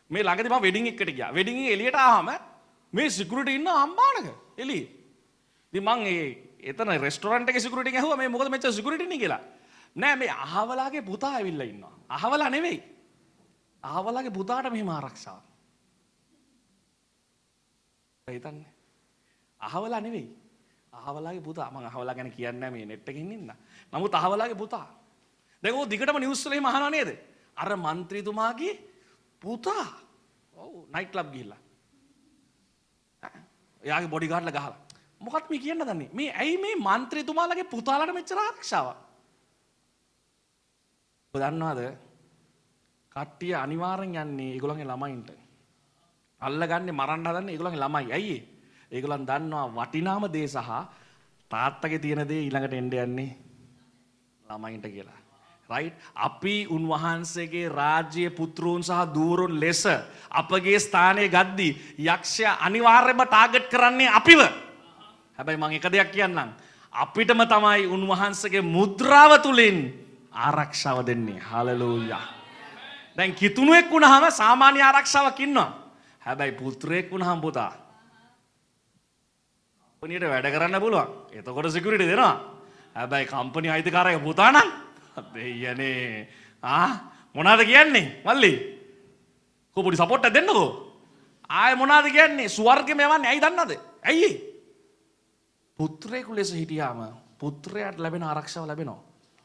[0.09, 1.33] මේ ළඟදී මම වෙඩින් එකකට ගියා.
[1.33, 2.29] වෙඩින් එක එළියට ආවම
[2.93, 4.98] මේ සිකියුරිටි ඉන්න අම්බානක එළියේ.
[5.73, 9.41] ඉතින් මං ඒ එතන රෙස්ටොරන්ට් එකේ සිකියුරිටි ඇහුවා මේ මොකද මෙච්චර සිකියුරිටි නේ කියලා.
[9.95, 11.93] නෑ මේ අහවලාගේ පුතා ඇවිල්ලා ඉන්නවා.
[12.09, 12.79] අහවලා නෙවෙයි.
[13.83, 15.43] අහවලාගේ පුතාට මෙහෙම ආරක්ෂාවක්.
[18.27, 18.71] හිතන්නේ.
[19.61, 20.27] අහවලා නෙවෙයි.
[20.93, 23.53] අහවලාගේ පුතා මං අහවලා ගැන කියන්නේ නෑ මේ net එකෙන් ඉන්න.
[23.93, 24.87] නමුත් අහවලාගේ පුතා.
[25.63, 27.09] දැන් ਉਹ දිගටම නිවුස් වල එහෙම අහනවා නේද?
[27.55, 28.75] අර മന്ത്രിතුමාගේ
[29.41, 29.87] පුතා.
[30.53, 31.61] ඔව් නයිට් ක්ලබ් ගිහිල්ලා.
[33.83, 34.88] එයාගේ බොඩිගාඩ්ලා ගහලා
[35.21, 36.09] මොකත් මේ කියන්න දන්නේ?
[36.13, 38.97] මේ ඇයි මේ මන්ත්‍රීතුමාලගේ පුතාලට මෙච්චර ආරක්ෂාවක්?
[41.33, 41.81] ඔබ දන්නවද?
[43.11, 45.29] කට්ටිය අනිවාර්යෙන් යන්නේ ඒගොල්ලන්ගේ ළමයින්ට.
[46.41, 48.11] අල්ලගන්නේ මරන්න හදන්නේ ඒගොල්ලන්ගේ ළමයි.
[48.11, 48.37] ඇයි
[48.91, 50.69] ඒගොල්ලන් දන්නවා වටිනාම දේ සහ
[51.51, 53.31] තාත්තගේ තියෙන දේ ඊළඟට එන්න යන්නේ
[54.45, 55.19] ළමයින්ට කියලා.
[55.69, 59.83] රයිට් අපි උන්වහන්සේගේ රාජ්‍ය පුත්‍රූන් සහ දූරුන් ලෙස
[60.31, 61.77] අපගේ ස්ථානය ගද්දී
[62.07, 64.41] යක්ෂයා අනිවාර්යයෙන්ම ටාගට් කරන්නේ අපිව.
[65.39, 66.51] හැබැයි මං එක දෙයක් කියන්නම්.
[66.91, 69.95] අපිටම තමයි උන්වහන්සේගේ මුද්‍රාව තුලින්
[70.35, 71.39] ආරක්ෂාව දෙන්නේ.
[71.39, 72.27] හලලූයා.
[73.15, 75.71] දැන් කිතුණුවෙක් වුණාම සාමාන්‍ය ආරක්ෂාවක් ඉන්නවා.
[76.19, 77.71] හැබැයි පුත්‍රයෙක් වුණාම පුතා
[80.01, 81.07] කම්පනියට වැඩ කරන්න පුළුවන්.
[81.31, 82.35] එතකොට සිකියුරිටි දෙනවා.
[82.95, 84.69] හැබැයි කම්පනි අයිතිකාරයා පුතා නම්
[85.33, 86.27] දෙයනේ.
[86.63, 86.89] ආ
[87.33, 88.23] මොනවද කියන්නේ?
[88.25, 88.51] මල්ලි.
[89.71, 90.69] කොපොඩි සපෝට් එකක් දෙන්නකෝ.
[91.49, 92.47] ආයේ මොනවද කියන්නේ?
[92.47, 93.71] ස්වර්ගෙම යවන්නේ ඇයි දන්නවද?
[94.03, 94.48] ඇයි?
[95.79, 96.99] පුත්‍රයෙකු ලෙස හිටියාම
[97.37, 98.99] පුත්‍රයාට ලැබෙන ආරක්ෂාව ලැබෙනවා.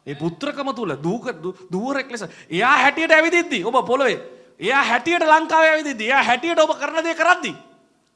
[0.06, 1.26] ඒ පුත්‍රකම තුල දූක
[1.72, 4.18] දුවරෙක් ලෙස එයා හැටියට ඇවිදිද්දි ඔබ පොළවේ
[4.60, 7.52] එයා හැටියට ලංකාවේ ඇවිදිද්දි එයා හැටියට ඔබ කරන දේ කරද්දි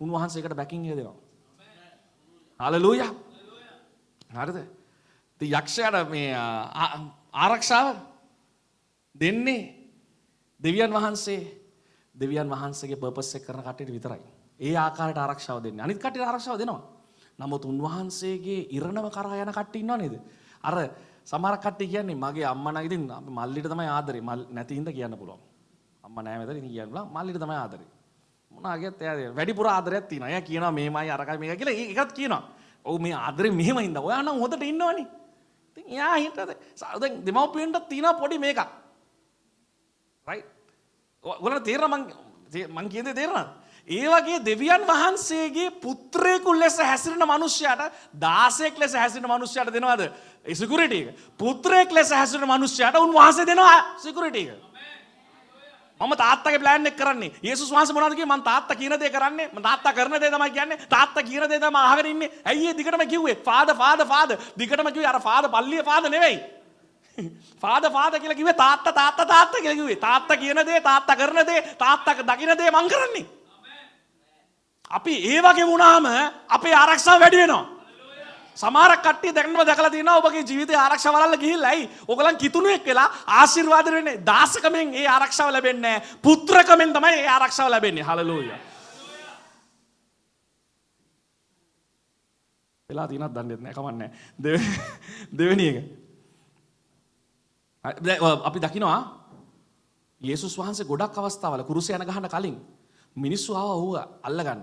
[0.01, 1.17] උන්වහන්සේකට බැකින් එක දෙනවා.
[2.61, 3.11] හලලූයා.
[4.31, 4.59] හරිද?
[5.41, 6.35] ඉතින් යක්ෂයාට මේ
[7.33, 7.97] ආරක්ෂාව
[9.15, 9.63] දෙන්නේ
[10.61, 11.41] දෙවියන් වහන්සේ
[12.15, 14.23] දෙවියන් වහන්සේගේ පර්පස් එක කරන කට්ටියට විතරයි.
[14.61, 15.85] ඒ ආකාරයට ආරක්ෂාව දෙන්නේ.
[15.85, 16.98] අනිත් කට්ටියට ආරක්ෂාව දෙනවා.
[17.39, 20.15] නමුත් උන්වහන්සේගේ ඉරණම කරා යන කට්ටිය ඉන්නව නේද?
[20.63, 20.75] අර
[21.25, 24.21] සමහර කට්ටිය කියන්නේ මගේ අම්මා නම් ඉතින් මල්ලිට තමයි ආදරේ.
[24.21, 25.41] මල් නැති හින්දා කියන්න පුළුවන්.
[26.03, 27.13] අම්මා නෑ මෙතන ඉතින් කියන්න පුළුවන්.
[27.13, 27.89] මල්ලිට තමයි ආදරේ.
[28.51, 30.31] මොනාගේත් එයා වැඩිපුර ආදරයක් තියෙනවා.
[30.31, 32.43] එයා කියනවා මේමයි අරකයි මේක කියලා ඒකත් කියනවා.
[32.85, 34.03] ඔව් මේ ආදරේ මෙහෙම හින්දා.
[34.03, 35.07] ඔයා නම් හොදට ඉන්නවනේ.
[35.71, 36.47] ඉතින් එයා හින්දා
[37.01, 38.61] දැන් දෙමව්පියන්ට තියෙනවා පොඩි මේකක්.
[40.27, 40.47] රයිට්.
[41.25, 42.05] ඔයාලට තේරෙනවා මං
[42.69, 43.49] මං කියන්නේ තේරෙනවද?
[43.89, 50.03] ඒ වගේ දෙවියන් වහන්සේගේ පුත්‍රයෙකු ලෙස හැසිරෙන මිනිස්සයාට 16ක් ලෙස හැසිරෙන මිනිස්සයාට දෙනවද?
[50.45, 51.17] ඒ සිකියුරිටි එක.
[51.39, 54.69] පුත්‍රයෙක් ලෙස හැසිරෙන මිනිස්සයාට උන්වහන්සේ දෙනවා සිකියුරිටි එක.
[56.01, 57.33] මම තාත්තගේ ප්ලෑන් එක කරන්නේ.
[57.43, 58.29] යේසුස් වහන්සේ මොනවද කිව්වේ?
[58.29, 59.49] මම තාත්තා කියන දේ කරන්නේ.
[59.49, 60.79] මම තාත්තා කරන දේ තමයි කියන්නේ.
[60.87, 62.31] තාත්තා කියන දේ තමයි අහගෙන ඉන්නේ.
[62.45, 63.41] ඇයි ඒ දිගටම කිව්වේ?
[63.41, 64.37] Father father father.
[64.59, 66.39] දිගටම කිව්වේ අර ෆාදර් පල්ලියේ ෆාදර් නෙවෙයි.
[67.63, 69.97] ෆාදර් ෆාදර් කියලා කිව්වේ තාත්තා තාත්තා තාත්තා කියලා කිව්වේ.
[69.99, 73.38] තාත්තා කියන දේ, තාත්තා කරන දේ, තාත්තා දකින දේ මං කරන්නේ.
[74.91, 76.07] අපි ඒ වගේ වුණාම
[76.49, 77.67] අපේ ආරක්ෂාව වැඩි වෙනවා.
[78.57, 81.91] සමහරක් කට්ටිය දැක්නම දැකලා තියෙනවා ඔබගේ ජීවිතේ ආරක්ෂාව වලල්ල ගිහිල්ලා ඇයි?
[82.09, 84.21] ඔයගලන් කිතුණුවෙක් වෙලා ආශිර්වාද වෙන්නේ.
[84.27, 86.19] දාසකමෙන් ඒ ආරක්ෂාව ලැබෙන්නේ නැහැ.
[86.23, 88.05] පුත්‍රකමෙන් තමයි ඒ ආරක්ෂාව ලැබෙන්නේ.
[88.05, 88.59] හලලූයා.
[92.91, 93.75] වෙලා තියෙනවද දන්නේ නැහැ.
[93.75, 94.11] කමන්නේ
[95.39, 95.77] දෙවෙනි එක.
[98.45, 99.01] අපි දකිනවා
[100.21, 102.59] යේසුස් වහන්සේ ගොඩක් අවස්ථාවල කුරුසේ යන ගහන්න කලින්
[103.17, 104.63] මිනිස්සු ආවා ඌව අල්ලගන්න.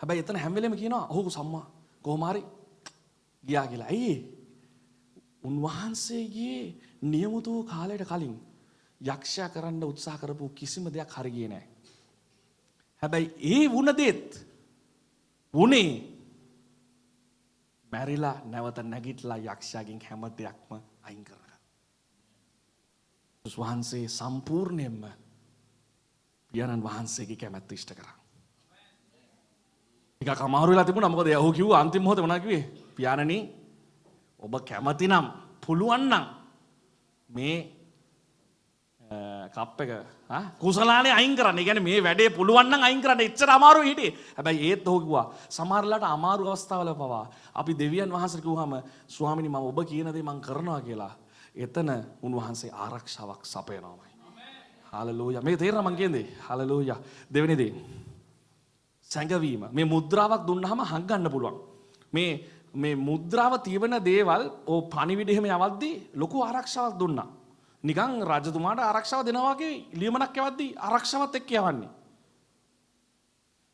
[0.00, 1.66] හැබැයි එතන හැම වෙලෙම කියනවා ඔහු සම්මා
[2.02, 2.42] කොහොම හරි
[3.44, 3.88] ගියා කියලා.
[3.88, 4.16] ඇයි
[5.42, 6.60] උන්වහන්සේගේ
[7.02, 8.36] නියමුතු වූ කාලයට කලින්
[9.00, 11.68] යක්ෂයා කරන්න උත්සාහ කරපු කිසිම දෙයක් හරි ගියේ නැහැ.
[13.02, 14.30] හැබැයි ඒ වුණ දෙත්
[15.54, 15.90] වුණේ
[17.90, 20.70] මැරිලා නැවත නැගිටලා යක්ෂයාගෙන් හැම දෙයක්ම
[21.02, 21.58] අයින් කරගන්න.
[23.44, 25.02] වහන්සේ සම්පූර්ණයෙන්ම
[26.52, 28.14] පියාණන් වහන්සේගේ කැමැත්ත ඉෂ්ට කරා.
[30.20, 32.64] ටිකක් අමාරු වෙලා තිබුණා මොකද ඔහු කිව්වා අන්තිම මොහොතේ මොනවා කිව්වේ?
[32.96, 33.38] පියාණනි
[34.42, 35.26] ඔබ කැමති නම්
[35.60, 36.24] පුළුවන් නම්
[37.28, 37.56] මේ
[39.50, 39.92] කප් එක
[40.58, 41.58] කුසලානේ අයින් කරන්න.
[41.58, 43.20] ඒ කියන්නේ මේ වැඩේ පුළුවන් නම් අයින් කරන්න.
[43.20, 44.14] එච්චර අමාරු හිටියේ.
[44.36, 48.72] හැබැයි ඒත් ඔහු කිව්වා සමහරලාට අමාරු අවස්ථාවල පවා අපි දෙවියන් වහන්සේට කිව්වහම
[49.08, 51.14] ස්වාමිනී මම ඔබ කියන දේ මම කරනවා කියලා.
[51.56, 51.90] එතන
[52.22, 54.19] උන්වහන්සේ ආරක්ෂාවක් සපයනවාමයි.
[54.92, 55.42] හාලලූයා.
[55.42, 56.26] මේක තේරෙනවා මං කියන්නේ.
[56.46, 56.98] හාලලූයා.
[57.34, 57.72] දෙවෙනි දේ.
[59.10, 59.62] සැඟවීම.
[59.72, 61.56] මේ මුද්‍රාවක් දුන්නාම හංගන්න පුළුවන්.
[62.12, 62.30] මේ
[62.74, 67.28] මේ මුද්‍රාව තියවන දේවල් ඕ පණිවිඩ එහෙම යවද්දී ලොකු ආරක්ෂාවක් දුන්නා.
[67.84, 71.90] නිකන් රජතුමාට ආරක්ෂාව දෙනවා වගේ ලියමනක් යවද්දී ආරක්ෂාවත් එක්ක යවන්නේ.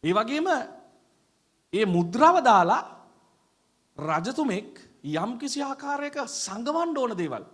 [0.02, 0.48] ඒ වගේම
[1.72, 2.82] ඒ මුද්‍රාව දාලා
[3.98, 4.72] රජතුමෙක්
[5.04, 7.44] යම් කිසි ආකාරයක සංගවන්න ඕන දේවල්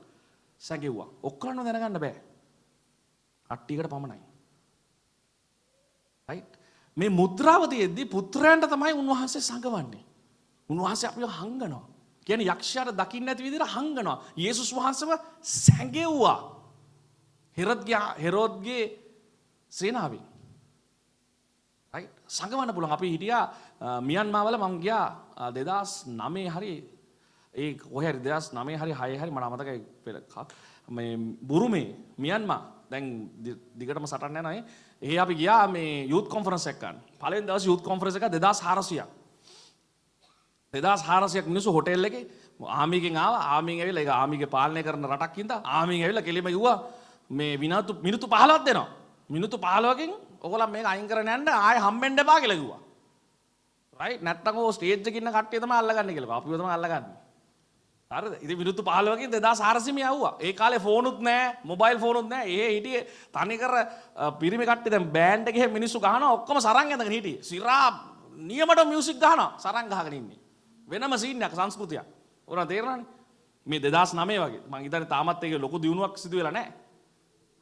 [0.61, 1.09] සැගෙව්වා.
[1.23, 2.32] ඔක්කොම දැනගන්න බෑ.
[3.53, 4.21] කට්ටියකට පමණයි.
[6.29, 6.53] රයිට්
[6.97, 10.05] මේ මුද්‍රාව තියෙද්දි පුත්‍රයන්ට තමයි උන්වහන්සේ සංගවන්නේ.
[10.69, 11.85] උන්වහන්සේ අපිව හංගනවා.
[12.27, 14.23] කියන්නේ යක්ෂයාට දකින්න නැති විදිහට හංගනවා.
[14.37, 15.11] යේසුස් වහන්සේව
[15.43, 16.39] සැඟෙව්වා.
[17.57, 18.85] හෙරොද්ගේ හෙරෝද්ගේ
[19.73, 20.25] සේනාවෙන්.
[21.95, 22.93] රයිට් සංගවන්න පුළුවන්.
[22.93, 23.45] අපි හිටියා
[24.01, 25.07] මියන්මාවල මං ගියා
[25.51, 26.75] 2009 හරි
[27.55, 29.81] ඒ කොහේ හරි 2009 හරි 6 හරි මට මතකයි
[30.89, 31.89] මේ බුරුමේ
[32.19, 33.07] මියන්මා දැන්
[33.79, 34.55] දිගටම සටන් යනවා
[35.03, 36.97] ඒ අපි ගියා මේ යූත් කොන්ෆරන්ස් එකක් ගන්න.
[37.21, 39.07] පළවෙනි දවසේ යූත් කොන්ෆරන්ස් එක 2400ක්.
[40.75, 42.25] 2400ක් මිනිස්සු හොටෙල් එකේ
[42.81, 43.43] ආමිගෙන් ආවා.
[43.55, 46.77] ආමිගෙන් ඇවිල්ලා ඒක ආමිගේ පාලනය කරන රටක් ඉඳලා ආමිගෙන් ඇවිල්ලා කෙලිම කිව්වා
[47.31, 48.89] මේ විනාතු මිනිත්තු 15ක් දෙනවා.
[49.29, 50.13] මිනිත්තු 15කින්
[50.45, 52.81] ඔයගොල්ලන් මේක අයින් කරන්න යන්න ආයෙ හම්බෙන්න එපා කියලා කිව්වා.
[54.01, 56.39] රයිට් නැත්තම් ඔය ස්ටේජ් එකේ ඉන්න කට්ටිය තමයි අල්ලගන්නේ කියලා.
[56.39, 57.17] අපිව තමයි අල්ලගන්නේ.
[58.13, 58.35] හරිද?
[58.45, 60.37] ඉතින් මිනිත්තු 15කින් 2400 යවුවා.
[60.41, 62.49] ඒ කාලේ ෆෝනුත් නැහැ, මොබයිල් ෆෝනුත් නැහැ.
[62.49, 63.73] ඒ හිටියේ තනිකර
[64.39, 67.43] පිරිමි කට්ටිය දැන් බෑන්ඩ් එකේ මිනිස්සු ගහනවා ඔක්කොම සරන් ඇඳගෙන හිටියේ.
[67.43, 67.87] සිරා
[68.37, 70.41] නියමට මියුසික් ගහනවා සරන් ගහගෙන ඉන්නේ.
[70.89, 72.07] වෙනම සීන් එකක් සංස්කෘතියක්.
[72.47, 73.07] ඔරන් තේරෙනවනේ.
[73.67, 74.63] මේ 2009 වගේ.
[74.69, 76.73] මං හිතන්නේ තාමත් ඒක ලොකු දියුණුවක් සිදු වෙලා නැහැ.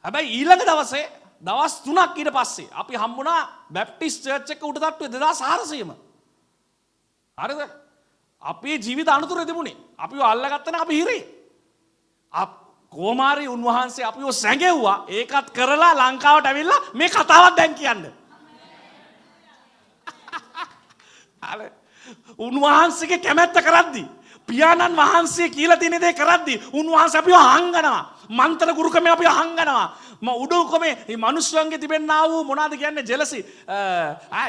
[0.05, 1.05] හැබැයි ඊළඟ දවසේ
[1.41, 5.95] දවස් 3ක් ඊට පස්සේ අපි හම්බුණා බැප්ටිස්ට් චර්ච් එක උඩ තට්ටුවේ 2400ම.
[7.37, 7.80] හරිද?
[8.41, 11.23] අපේ ජීවිත අනතුර තිබුණේ අපි අල්ලගත්තන අපි හිරේ.
[12.91, 15.05] කෝමාරි උන්වහන්සේ අපිව සැඟෙව්වා.
[15.09, 18.03] ඒකත් කරලා ලංකාවට ඇවිල්ලා මේ කතාවත් දැන් කියන්න.
[22.37, 24.03] උන්වහන්සේගේ කැමැත්ත කරද්දි
[24.47, 28.01] පියාණන් වහන්සේ කියලා තියෙන දේ කරද්දි උන්වහන්සේ අපිව හංගනවා
[28.39, 29.85] මන්තර ගුරුකම අපි හංගනවා.
[30.21, 33.39] ම උඩුකමේ මේ මිනිස්සුන්ගේ තිබෙන්නා වූ මොනවද කියන්නේ ජෙලසි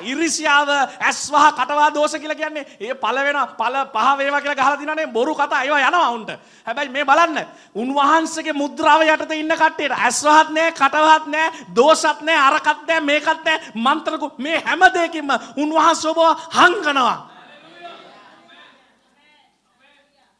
[0.05, 0.69] ඉරිසියාව
[1.01, 5.35] ඇස්වහ කටවා දෝෂ කියලා කියන්නේ ඒ පළ වෙන පළ පහ වේවා කියලා ගහලා තිනනේ බොරු
[5.35, 6.31] කතා ඒවා යනවා උන්ට.
[6.67, 7.39] හැබැයි මේ බලන්න
[7.75, 13.59] උන්වහන්සේගේ මුද්‍රාව යටතේ ඉන්න කට්ටියට ඇස්වහත් නෑ කටවහත් නෑ දෝෂත් නෑ අරකත් නෑ මේකත් නෑ
[13.75, 16.21] මන්ත්‍රකු මේ හැම දෙයකින්ම උන්වහන්සේ ඔබ
[16.59, 17.17] හංගනවා.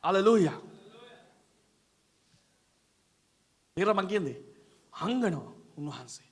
[0.05, 0.72] අලලූයා.
[3.77, 4.37] තේර මං කියන්නේ
[4.93, 6.29] හංගනවා උන්වහන්සේ.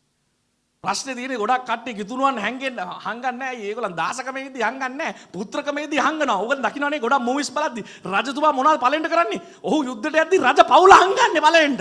[0.85, 3.65] ප්‍රශ්නේ තියෙන්නේ ගොඩක් කට්ටිය කිතුණුවන් හැංගෙන්න හංගන්නේ නැහැ.
[3.65, 5.15] ඒගොල්ලන් දාසකමේදී හංගන්නේ නැහැ.
[5.33, 6.37] පුත්‍රකමේදී හංගනවා.
[6.37, 9.41] ඕගොල්ලන් දකින්නනේ ගොඩක් මූවිස් බලද්දි රජතුමා මොනවද පලෙන්ට කරන්නේ?
[9.63, 11.81] ඔහු යුද්ධයට යද්දි රජ පවුල හංගන්නේ බලෙන්ට.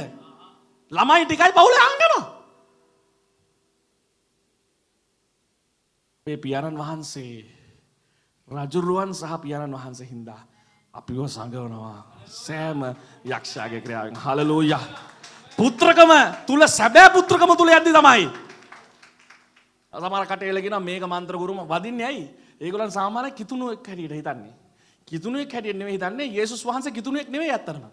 [0.91, 2.23] ළමයි ටිකයි පවුලේ හංගනවා.
[6.27, 7.35] මේ පියාණන් වහන්සේ
[8.47, 10.41] රජුරුවන් සහ පියාණන් වහන්සේ හින්දා
[10.93, 12.81] අපිව සංගවනවා සෑම
[13.27, 14.83] යක්ෂයාගේ ක්‍රියාවෙන් හලලූයා
[15.59, 16.11] පුත්‍රකම
[16.47, 18.27] තුල සැබෑ පුත්‍රකම තුල යද්දි තමයි
[19.93, 22.25] සමහර කටේලගෙන මේක මන්ත්‍ර ගුරුම වදින්නේ ඇයි
[22.61, 24.53] ඒගොල්ලන් සාමාන්‍ය කිතුණුවෙක් හැටියට හිතන්නේ
[25.07, 27.83] කිතුණුවෙක් හැටියට නෙවෙයි හිතන්නේ යේසුස් වහන්සේ කිතුණුවෙක් නෙවෙයි අත්තරම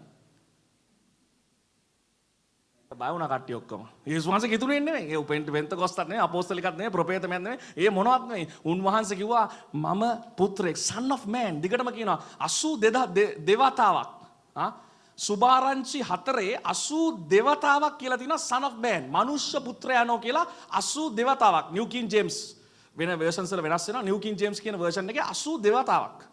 [2.91, 3.83] බයවුණ කට්ටිය ඔක්කොම.
[4.05, 5.11] යේසුස් වහන්සේ කිතුනේ නෙමෙයි.
[5.11, 7.59] ඒ උපෙන්ට වෙන්ත කොස්තත් නෙමෙයි, අපෝස්තලිකත් නෙමෙයි, ප්‍රොපේතමත් නෙමෙයි.
[7.77, 8.47] ඒ මොනවත් නෙමෙයි.
[8.63, 10.03] උන්වහන්සේ කිව්වා මම
[10.37, 11.61] පුත්‍රෙක් son of man.
[11.61, 14.09] දිගටම කියනවා 82 දෙවතාවක්.
[14.55, 14.86] ආ
[15.17, 19.03] සුභාරංචි හතරේ 80 දෙවතාවක් කියලා තියෙනවා son of man.
[19.09, 21.71] මනුෂ්‍ය පුත්‍රයානෝ කියලා 80 දෙවතාවක්.
[21.71, 22.57] New King James
[22.97, 24.03] වෙන versions වල වෙනස් වෙනවා.
[24.03, 26.23] New King James කියන version එකේ 80 දෙවතාවක්.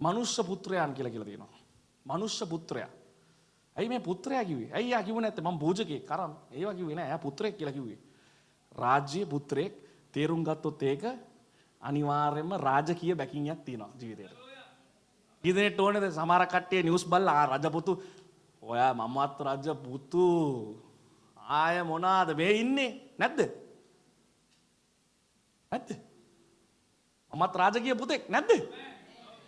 [0.00, 1.58] මනුෂ්‍ය පුත්‍රයන් කියලා කියලා තියෙනවා.
[2.04, 2.98] මනුෂ්‍ය පුත්‍රයා
[3.76, 4.70] ඇයි මේ පුත්‍රයා කිව්වේ?
[4.72, 5.44] ඇයි යා කිව්වේ නැත්තේ?
[5.44, 6.32] මම පූජකයෙක් කරම්.
[6.50, 7.06] ඒවා කිව්වේ නෑ.
[7.06, 7.98] එයා පුත්‍රයෙක් කියලා කිව්වේ.
[8.72, 9.74] රාජ්‍ය පුත්‍රයෙක්
[10.12, 11.04] තේරුම් ගත්තොත් ඒක
[11.80, 14.37] අනිවාර්යයෙන්ම රාජකීය බැකින්යක් තියෙනවා ජීවිතේට.
[15.48, 16.10] ඉදිරියට ඕනේද?
[16.12, 17.92] සමහර කට්ටිය නිවුස් බලලා ආ රජපුතු
[18.62, 20.26] ඔයා මමත් රජපුතු
[21.36, 22.36] ආය මොනාද?
[22.36, 22.90] මේ ඉන්නේ.
[23.18, 23.40] නැද්ද?
[25.72, 25.90] නැද්ද?
[27.32, 28.28] මමත් රාජකීය පුතෙක්.
[28.28, 28.50] නැද්ද?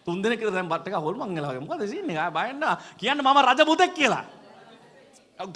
[0.04, 2.64] තුන් දෙනෙක් කියලා දැන් බට් එක හොල්මන් වෙලා වගේ මොකද සීන් එක ආය බයන්න.
[2.96, 4.24] කියන්න මම රජ පුතෙක් කියලා.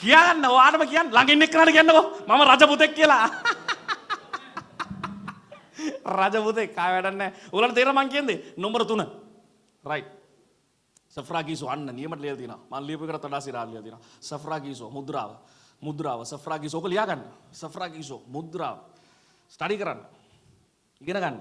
[0.03, 0.45] කියන්න.
[0.45, 1.13] ඔයාටම කියන්න.
[1.13, 2.05] ළඟින් එක්කනට කියන්නකෝ.
[2.29, 3.25] මම රජ පුතෙක් කියලා.
[6.19, 6.77] රජ පුතෙක්.
[6.77, 7.33] ආය වැඩක් නැහැ.
[7.53, 8.39] උගලන්ට තේරෙන මං කියන්නේ?
[8.61, 9.09] නම්බර 3
[9.85, 10.24] රයිට්
[11.15, 15.31] සෆ්‍රාගීසෝ අන්න නියමට ලියලා තියෙනවා මම ලියපු එකට වඩා සිරා ලියලා තියෙනවා සෆ්‍රාගීසෝ මුද්‍රාව
[15.83, 17.23] මුද්‍රාව සෆ්‍රාගීසෝ ඔක ලියා ගන්න
[17.53, 18.79] සෆ්‍රාගීසෝ මුද්‍රාව
[19.51, 20.01] ස්ටඩි කරන්න
[21.01, 21.39] ඉගෙන ගන්න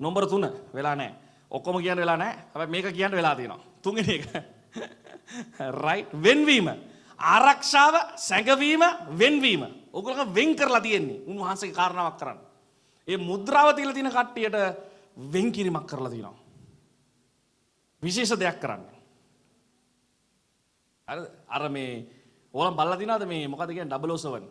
[0.00, 2.38] නම්බර 3 වෙලා නැහැ ඔක්කොම කියන්න වෙලා නැහැ.
[2.48, 3.60] හැබැයි මේක කියන්න වෙලා තියෙනවා.
[3.82, 4.24] තුන්වෙනි එක.
[5.78, 6.68] රයිට් වෙන්වීම.
[7.18, 8.80] ආරක්ෂාව සැඟවීම
[9.12, 9.66] වෙන්වීම.
[9.92, 11.20] ඔගොල්ලෝ වෙන් කරලා තියෙන්නේ.
[11.26, 12.40] උන්වහන්සේගේ කාරණාවක් කරන්න.
[13.08, 14.56] ඒ මුද්‍රාව තියලා තියෙන කට්ටියට
[15.32, 16.40] වෙන් කිරීමක් කරලා තියෙනවා.
[18.02, 18.84] විශේෂ දෙයක් කරන්න.
[21.08, 21.28] හරිද?
[21.48, 22.06] අර මේ
[22.54, 23.46] ඕලම් බලලා තියනවද මේ?
[23.48, 23.98] මොකද කියන්නේ?
[23.98, 24.44] 007.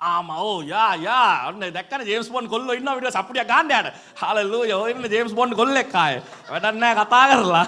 [0.00, 1.48] ආම ඕ යා යා.
[1.48, 3.88] ඔන්න දැක්කන ජේම්ස් බොන්ඩ් කොල්ලෝ ඉන්නවා විතර සප්පුඩියක් ගහන්න යට.
[4.20, 6.22] හලෙලූයා ඔය ඉන්න ජේම්ස් බොන්ඩ් කොල්ලෙක් ආයේ.
[6.48, 7.66] වැඩක් නැහැ කතා කරලා.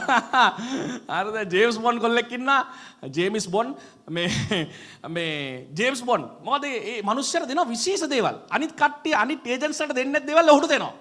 [1.12, 2.60] හරිද ජේම්ස් බොන්ඩ් කොල්ලෙක් ඉන්නා.
[3.18, 3.76] ජේම්ස් බොන්ඩ්
[4.08, 4.28] මේ
[5.08, 6.24] මේ ජේම්ස් බොන්ඩ්.
[6.42, 8.42] මොකද මේ මිනිස්සුන්ට දෙනවා විශේෂ දේවල්.
[8.50, 10.94] අනිත් කට්ටිය අනිත් ඒජන්ට්ස්ලට දෙන්නේ දේවල් ඔහුට දෙනවා.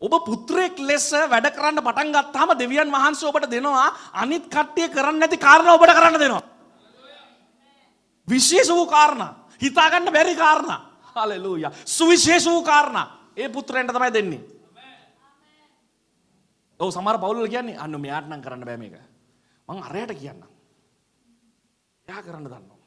[0.00, 5.36] ඔබ පුත්‍රයෙක් ලෙස වැඩ කරන්න පටන් ගත්තාම දෙවියන් වහන්සේ ඔබට දෙනවා අනිත් කට්ටිය කරන්නේ නැති
[5.36, 6.42] කාරණා ඔබට කරන්න දෙනවා.
[8.28, 9.46] විශේෂ වූ කාරණා.
[9.60, 10.80] හිතාගන්න බැරි කාරණා.
[11.14, 11.68] හලලූය.
[11.84, 13.06] සුවිශේෂ වූ කාරණා.
[13.36, 14.40] ඒ පුත්‍රයන්ට තමයි දෙන්නේ.
[16.80, 18.96] ඔව් සමහර පවුල්වල කියන්නේ අන්න මෙයාට නම් කරන්න බෑ මේක.
[19.68, 20.48] මං අරයට කියන්නම්.
[22.08, 22.78] එයා කරන්න දන්නවා.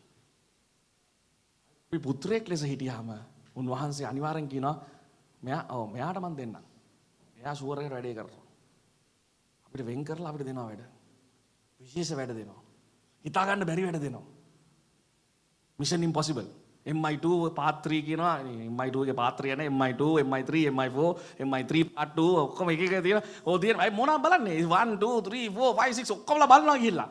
[1.91, 3.13] අපි පුත්‍රයෙක් ලෙස හිටියාම
[3.55, 4.81] උන්වහන්සේ අනිවාර්යෙන් කියනවා
[5.41, 6.72] මෙයා ඔව් මෙයාට මං දෙන්නම්.
[7.43, 8.43] එයා ෂුවර් එකට වැඩේ කරනවා.
[9.67, 10.83] අපිට වෙන් කරලා අපිට දෙනවා වැඩ.
[11.79, 12.61] විශේෂ වැඩ දෙනවා.
[13.25, 14.25] හිතාගන්න බැරි වැඩ දෙනවා.
[15.79, 16.47] මිෂන් ඉම්පොසිබල්
[16.85, 18.37] MI2 පාත්‍රී කියනවා.
[18.77, 21.09] MI2 ගේ පාත්‍රය යන MI2 MI3 MI4
[21.47, 24.63] MI3 part 2 ඔක්කොම එක එක තියෙන ඕ තියෙන අය මොනවා බලන්නේ?
[24.63, 27.09] 1 2 3 4 5 6 ඔක්කොමලා බලනවා ගිහිල්ලා.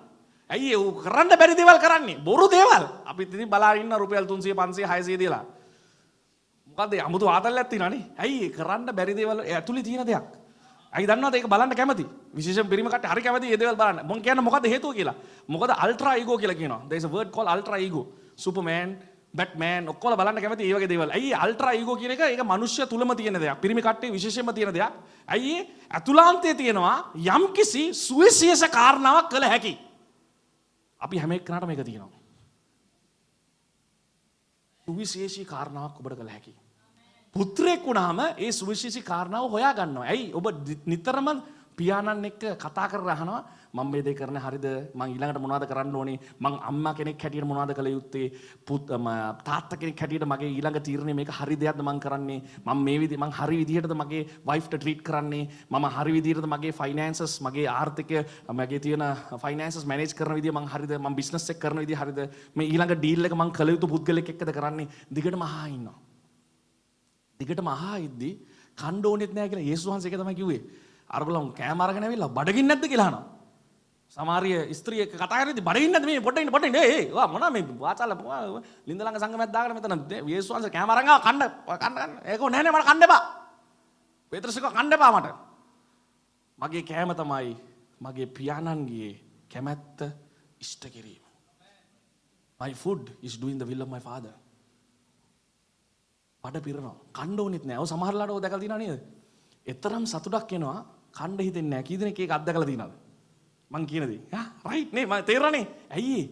[0.51, 2.21] ඇයි ඒ කරන්න බැරි දේවල් කරන්නේ?
[2.25, 2.85] බොරු දේවල්.
[3.05, 5.45] අපිත් ඉතින් බලාගෙන ඉන්න රුපියල් 300 500 600 දීලා.
[6.77, 10.27] මොකද්ද අමුතු ආතල්ලක් තියෙනවනේ ඇයි කරන්න බැරි දේවල් ඇතුලේ තියෙන දෙයක්
[10.93, 14.49] ඇයි දන්නවද ඒක බලන්න කැමති විශේෂයෙන් පිරිම කට්ටිය හරි කැමති මේ දේවල් බලන්න මම කියන්නේ
[14.49, 15.17] මොකද්ද හේතුව කියලා
[15.49, 18.07] මොකද අල්ට්‍රා ඊගෝ කියලා කියනවා there is a word called ultra ego
[18.37, 18.99] superman
[19.33, 21.11] Batman ඔක්කොල බලන්න කැමති ඒ වගේ දේවල්.
[21.11, 23.61] ඇයි අල්ට්‍රා ඊගෝ කියන එක ඒක මනුෂ්‍ය තුලම තියෙන දෙයක්.
[23.61, 24.93] පිරිමි කට්ටිය විශේෂයෙන්ම තියෙන දෙයක්.
[25.29, 29.79] ඇයි ඇතුලාන්තයේ තියෙනවා යම්කිසි සුවිශේෂ කාරණාවක් කළ හැකි.
[31.01, 32.22] අපි හැම එක්කනටම මේක තියෙනවා.
[34.87, 36.55] සුවිශේෂී කාරණාවක් ඔබට කළ හැකි.
[37.35, 40.07] පුත්‍රයෙක් වුණාම ඒ සුවිශේෂී කාරණාව හොයා ගන්නවා.
[40.07, 40.47] ඇයි ඔබ
[40.87, 41.29] නිතරම
[41.77, 43.43] පියාණන් එක්ක කතා කරලා අහනවා
[43.75, 44.67] මම මේ දේ කරන හරිද?
[44.95, 46.19] මං ඊළඟට මොනවද කරන්න ඕනේ?
[46.39, 48.33] මං අම්මා කෙනෙක් හැටියට මොනවද කළ යුත්තේ?
[48.67, 52.43] පුත් ම- තාත්තා කෙනෙක් හැටියට මගේ ඊළඟ තීරණය මේක හරි දෙයක්ද මං කරන්නේ?
[52.67, 55.49] මම මේ විදි මං හරි විදිහටද මගේ වයිෆ්ට ට්‍රීට් කරන්නේ?
[55.71, 59.07] මම හරි විදිහටද මගේ ෆයිනෑන්සස් මගේ ආර්ථිකය මගේ තියෙන
[59.41, 60.93] ෆයිනෑන්සස් මැනේජ් කරන විදිහ මං හරිද?
[60.93, 62.21] මම බිස්නස් එක කරන විදිහ හරිද?
[62.55, 64.89] මේ ඊළඟ ඩීල් එක මං කළ යුතු පුද්ගලෙක් එක්කද කරන්නේ?
[65.11, 65.97] දිගටම අහා ඉන්නවා.
[67.41, 68.33] දිගටම අහා ඉද්දි
[68.77, 70.63] කණ්ඩ ඕනෙත් නෑ කියලා යේසුස් වහන්සේ ඒක තමයි කිව්වේ.
[71.13, 73.25] අරගලම් කෑම අරගෙන ඇවිල්ලා බඩගින්න නැද්ද කියලා අහනවා.
[74.17, 76.07] සමහරිය ස්ත්‍රිය එක්ක කතා කරද්දි බඩගින්න නැද්ද?
[76.07, 76.77] මේ පොඩ්ඩක් ඉන්න පොඩ්ඩක් ඉන්න.
[76.77, 78.13] ඒ ඔයා මොනවා මේ වාචාල
[78.87, 81.43] ලින්ද ළඟ සංගමයක් දාගෙන මෙතන යේසුස් වහන්සේ කෑම අරන් ආවා කන්න
[81.81, 82.13] කන්න කන්න.
[82.29, 83.23] ඒක නෑ නෑ මට කන්න එපා.
[84.33, 85.29] පේත්‍රස් කිව්වා කන්න එපා මට.
[86.59, 87.57] මගේ කෑම තමයි
[88.01, 89.11] මගේ පියාණන්ගේ
[89.49, 89.99] කැමැත්ත
[90.61, 91.25] ඉෂ්ට කිරීම.
[92.61, 94.35] My food is doing the will of my father.
[96.45, 96.97] බඩ පිරනවා.
[97.13, 99.03] කණ්ඩ ඕනෙත් නෑ ඔය සමහරලාට ඔය දැකලා තියෙනව නේද?
[99.67, 100.81] එතරම් සතුටක් එනවා.
[101.19, 102.95] කණ්ඩ හිතෙන්නේ නෑ කී දෙනෙක් ඒක අත්දකලා තියෙනවද?
[103.71, 104.21] මං කියන දේ.
[104.39, 105.65] ආ රයිට් නේ මම තේරෙන්නේ.
[105.97, 106.23] ඇයි?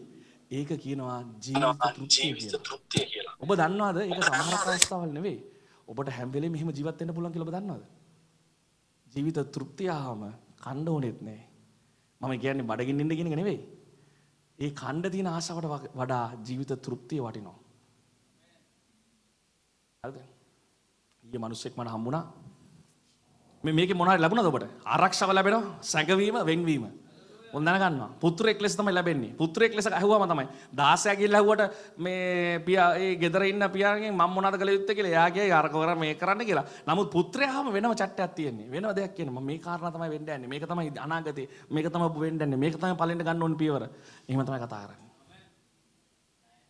[0.50, 3.34] ඒක කියනවා ජීවිත තෘප්තිය කියලා.
[3.42, 5.38] ඔබ දන්නවද ඒක සමහර අවස්ථාවල් නෙවෙයි.
[5.90, 7.84] ඔබට හැම වෙලේම මෙහෙම ජීවත් වෙන්න පුළුවන් කියලා ඔබ දන්නවද?
[9.12, 10.24] ජීවිත තෘප්තිය ආවම
[10.64, 11.40] කණ්ඩ ඕනෙත් නෑ.
[12.20, 13.60] මම කියන්නේ බඩගින්න ඉන්න කියන එක නෙවෙයි.
[14.58, 17.58] ඒ කණ්ඩ තියෙන ආසාවට වඩා ජීවිත තෘප්තිය වටිනවා.
[20.04, 20.18] හරිද?
[21.24, 22.24] ඊයේ මිනිස්සෙක් මට හම්බුණා.
[23.64, 24.66] මේ මේකේ මොනවද ලැබුණාද ඔබට?
[24.86, 26.84] ආරක්ෂාව ලැබෙනවා, සැඟවීම, වෙන්වීම.
[27.52, 28.10] මොන් දැනගන්නවා.
[28.20, 29.34] පුත්‍රයෙක් ලෙස තමයි ලැබෙන්නේ.
[29.34, 30.46] පුත්‍රයෙක් ලෙස ඇහුවාම තමයි.
[30.72, 31.62] 16 ගිහිල්ලා ඇහුවට
[31.98, 35.10] මේ පියා ඒ ගෙදර ඉන්න පියාගෙන් මම මොනවද කළ යුත්තේ කියලා.
[35.10, 36.64] එයා කියයි අර කර මේ කරන්න කියලා.
[36.86, 38.70] නමුත් පුත්‍රයාම වෙනම චට්ටයක් තියෙන්නේ.
[38.70, 39.34] වෙනම දෙයක් කියන්නේ.
[39.34, 40.48] මම මේ කාරණා තමයි වෙන්න යන්නේ.
[40.48, 41.48] මේක තමයි අනාගතේ.
[41.70, 42.56] මේක තමයි ඔබ වෙන්න යන්නේ.
[42.56, 43.88] මේක තමයි පළවෙනි ගන්න ඕන පියවර.
[44.28, 45.10] එහෙම තමයි කතා කරන්නේ.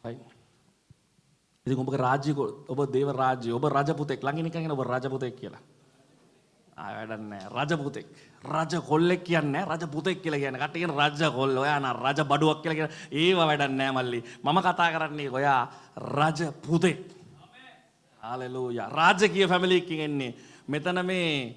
[0.04, 0.20] right
[1.66, 2.32] ඉතින් ඔබගේ රාජ්‍ය
[2.68, 5.60] ඔබ දේව රාජ්‍ය ඔබ රජපුතෙක් ළඟින් නිකන් ඔබ රජපුතෙක් කියලා.
[6.80, 7.48] ආ වැඩක් නැහැ.
[7.56, 8.06] රජපුතෙක්.
[8.44, 10.60] රජ කොල්ලෙක් කියන්නේ රජ පුතෙක් කියලා කියන්නේ.
[10.60, 11.56] කට්ටිය කියන රජ කොල්ල.
[11.58, 14.20] ඔයා නා රජ බඩුවක් කියලා කියන ඒව වැඩක් නැහැ මල්ලි.
[14.44, 15.62] මම කතා කරන්නේ ඔයා
[15.96, 16.98] රජ පුතෙක්.
[18.22, 18.88] හalleluya.
[18.88, 20.34] රාජකීය ෆැමිලි එකකින් එන්නේ.
[20.68, 21.56] මෙතන මේ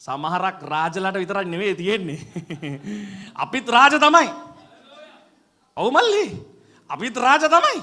[0.00, 2.20] සමහරක් රාජලට විතරක් නෙවෙයි තියෙන්නේ.
[3.42, 4.28] අපිත් රාජ තමයි.
[5.76, 6.24] ඔව් මල්ලි.
[6.90, 7.82] අපිත් රාජ තමයි.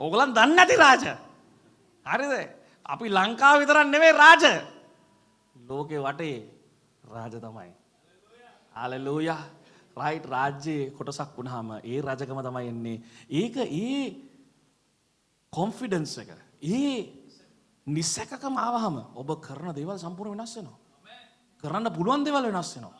[0.00, 1.04] ඕගලන් දන්නේ නැති රාජ.
[2.06, 2.32] හරිද?
[2.86, 4.44] අපි ලංකාව විතරක් නෙවෙයි රාජ.
[5.64, 6.36] ලෝකේ වටේ
[7.04, 7.70] රාජ තමයි.
[8.74, 9.36] හalleluya.
[9.96, 12.98] රයිට් රාජ්‍යයේ කොටසක් වුණාම ඒ රජකම තමයි එන්නේ.
[13.30, 14.12] ඒක ඒ
[15.52, 16.30] කොන්ෆිඩන්ස් එක.
[16.60, 17.08] ඒ
[17.86, 20.78] නිසැකකම ආවහම ඔබ කරන දේවල් සම්පූර්ණ වෙනස් වෙනවා.
[21.62, 22.94] කරන්න පුළුවන් දේවල් වෙනස් වෙනවා.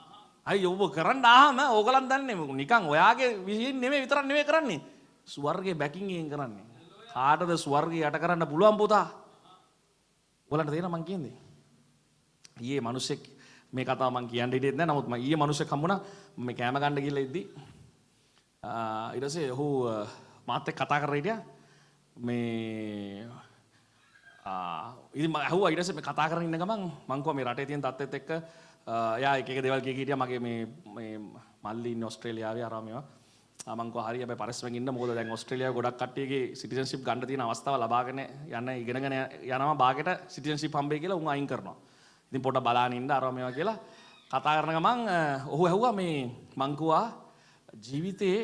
[0.46, 4.80] අයි ඔබ කරන්න ආහම ඕගලන් දන්නේ නිකන් ඔයාගේ විසින් නෙමෙයි විතරක් නෙමෙයි කරන්නේ.
[5.28, 6.64] ස්වර්ගයේ බැකින් එකෙන් කරන්නේ.
[7.12, 9.06] කාටද ස්වර්ගය යට කරන්න පුළුවන් පුතා?
[10.48, 11.45] ඔයාලට තේරෙනවද මං කියන්නේ?
[12.56, 13.20] ඊයේ මිනිස්සෙක්
[13.72, 14.86] මේ කතාව මං කියන්න හිටියෙත් නෑ.
[14.86, 16.00] නමුත් මම ඊයේ මිනිස්සෙක් හම්බුණා.
[16.36, 17.42] මම මේ කෑම ගන්න ගිහලා ඉද්දි
[18.62, 19.66] ආ ඊට පස්සේ ඔහු
[20.46, 21.40] මාත් එක්ක කතා කරලා හිටියා.
[22.16, 23.28] මේ
[24.44, 27.66] ආ ඉතින් මම අහුවා ඊට පස්සේ මේ කතා කරගෙන ඉන්න ගමන් මං කිව්වා මේ රටේ
[27.66, 28.30] තියෙන තත්ත්වෙත් එක්ක
[29.18, 31.18] එයා එක එක දේවල් කිය හිටියා මගේ මේ මේ
[31.62, 35.98] මල්ලි ඉන්නේ ඕස්ට්‍රේලියාවේ අරම මේවා මං කිව්වා හරි හැබැයි පරිස්සමෙන් ඉන්න මොකද දැන් ඕස්ට්‍රේලියාවේ ගොඩක්
[35.98, 41.46] කට්ටියගේ සිටිසන්ෂිප් ගන්න තියෙන අවස්ථාව ලබාගෙන යන්න ඉගෙනගෙන යනවා බාගෙට සිටිසන්ෂිප් හම්බෙයි කියලා උන් අයින්
[41.46, 41.76] කරනවා.
[42.28, 43.78] ඉතින් පොඩ්ඩක් බලාගෙන ඉන්න අරම මේවා කියලා
[44.30, 45.00] කතා කරන ගමන්
[45.46, 46.16] ඔහු ඇහුවා මේ
[46.56, 47.06] මං කිව්වා
[47.78, 48.38] ජීවිතේ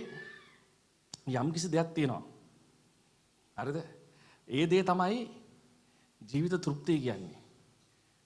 [1.28, 2.22] යම් කිසි දෙයක් තියෙනවා.
[3.56, 3.78] හරිද?
[4.48, 5.18] ඒ දේ තමයි
[6.20, 7.38] ජීවිත තෘප්තිය කියන්නේ.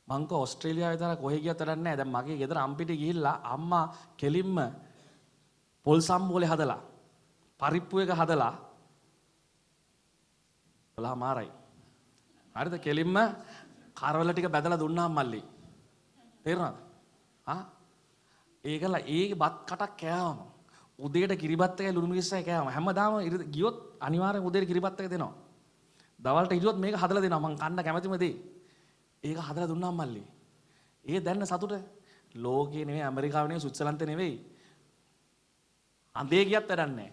[0.08, 1.96] මං කෝ ඕස්ට්‍රේලියාවේ තරක් කොහෙ ගියත් වැඩක් නැහැ.
[1.96, 4.56] දැන් මගේ ගෙදර අම්පිට ගිහිල්ලා අම්මා කෙලින්ම
[5.86, 6.80] පොල් සම්බෝලේ හදලා
[7.60, 8.54] පරිප්පු එක හදලා
[10.98, 11.50] ඔලා මාරයි.
[12.54, 12.74] හරිද?
[12.80, 13.16] කෙලින්ම
[13.96, 15.40] කරවල ටික බැදලා දුන්නාම මල්ලි.
[16.44, 16.76] තේරුණාද?
[17.46, 17.62] ආ
[18.64, 20.38] ඒකලා ඒ බත් කටක් කෑවම
[20.98, 23.12] උදේට කිරිබත් එකයි ලුණු මිරිස්සයි කෑවම හැමදාම
[23.54, 25.34] ගියොත් අනිවාර්යෙන් උදේට කිරිබත් එක දෙනවා.
[26.20, 28.34] දවල්ට ඉරියොත් මේක හදලා දෙනවා මං කන්න කැමතිම දේ.
[29.22, 30.24] ඒක හදලා දුන්නාම මල්ලි.
[31.04, 31.74] ඒ දැන්න සතුට
[32.34, 34.34] ලෝකේ නෙවෙයි ඇමරිකාවේ නෙවෙයි ස්විට්සර්ලන්තේ නෙවෙයි.
[36.16, 37.12] අඳේ ගියත් වැඩක් නැහැ.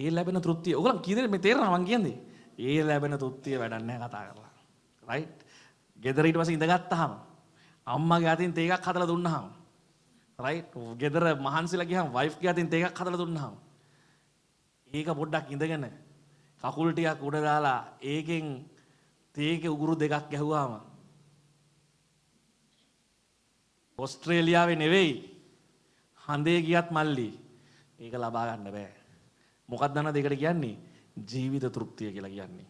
[0.00, 0.74] ඒ ලැබෙන තෘප්තිය.
[0.78, 2.16] ඔයගොල්ලන් කී දෙනෙක් මේ තේරෙනවද මං කියන්නේ?
[2.58, 4.49] ඒ ලැබෙන තෘප්තිය වැඩක් නැහැ කතා කරලා.
[5.10, 5.38] රයිට්?
[5.98, 7.12] ගෙදර ඊට පස්සේ ඉඳගත්තාම
[7.86, 9.46] අම්මගේ අතින් තේ එකක් හදලා දුන්නාම
[10.38, 10.72] රයිට්?
[10.98, 13.54] ගෙදර මහන්සිලා ගියාම වයිෆ් ගේ අතින් තේ එකක් හදලා දුන්නාම
[14.90, 15.86] ඒක පොඩ්ඩක් ඉඳගෙන
[16.62, 18.46] කකුල් ටිකක් උඩ දාලා ඒකෙන්
[19.34, 20.80] තේකේ උගුරු දෙකක් ගැහුවාම
[23.98, 25.12] ඕස්ට්‍රේලියාවේ නෙවෙයි
[26.24, 27.30] හඳේ ගියත් මල්ලි
[28.00, 28.92] ඒක ලබා ගන්න බෑ.
[29.68, 30.76] මොකක්ද දන්නවද ඒකට කියන්නේ?
[31.28, 32.69] ජීවිත තෘප්තිය කියලා කියන්නේ.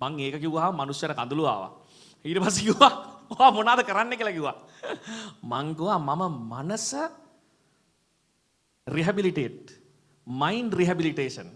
[0.00, 1.72] මං ඒක කිව්වහම මනුස්සයර කඳුළු ආවා.
[2.24, 2.92] ඊට පස්සේ කිව්වා
[3.32, 4.56] ඔයා මොනවද කරන්න කියලා කිව්වා.
[5.50, 6.22] මං කිව්වා මම
[6.52, 6.88] මනස
[8.86, 9.66] රිහැබිලිටේට්
[10.26, 11.50] මයින්ඩ් රිහැබිලිටේෂන්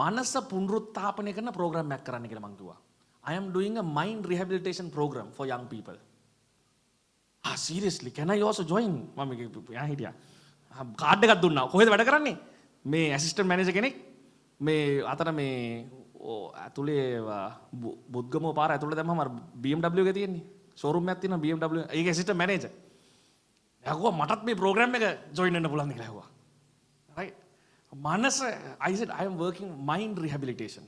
[0.00, 2.78] මනස පුනරුත්ථාපනය කරන ප්‍රෝග්‍රෑම් එකක් කරන්න කියලා මං කිව්වා.
[3.24, 5.98] I am doing a mind rehabilitation program for young people.
[7.44, 8.92] Ah, seriously, can I also join?
[9.16, 9.30] මම
[9.76, 10.14] යා හිටියා.
[11.02, 11.68] කාඩ් එකක් දුන්නා.
[11.74, 12.36] කොහෙද වැඩ කරන්නේ?
[12.84, 13.94] මේ ඇසිස්ටන්ට් මැනේජර් කෙනෙක්
[14.60, 15.86] මේ අතර මේ
[16.64, 17.20] ඇතුලේ
[18.12, 19.30] බුද්ධගම පාර ඇතුළේ දැම්මම අර
[19.62, 20.44] BMW එක තියෙන්නේ.
[20.74, 21.84] ෂෝරූම් එකක් තියෙනවා BMW.
[21.90, 22.70] ඒක ඇසිස්ටන්ට් මැනේජර්.
[23.84, 25.04] ඇහුවා මටත් මේ ප්‍රෝග්‍රෑම් එක
[25.36, 26.28] ජොයින් වෙන්න පුළුවන්ද කියලා ඇහුවා.
[27.16, 27.36] right?
[27.92, 28.38] මනස
[28.80, 30.84] I said I am working mind rehabilitation.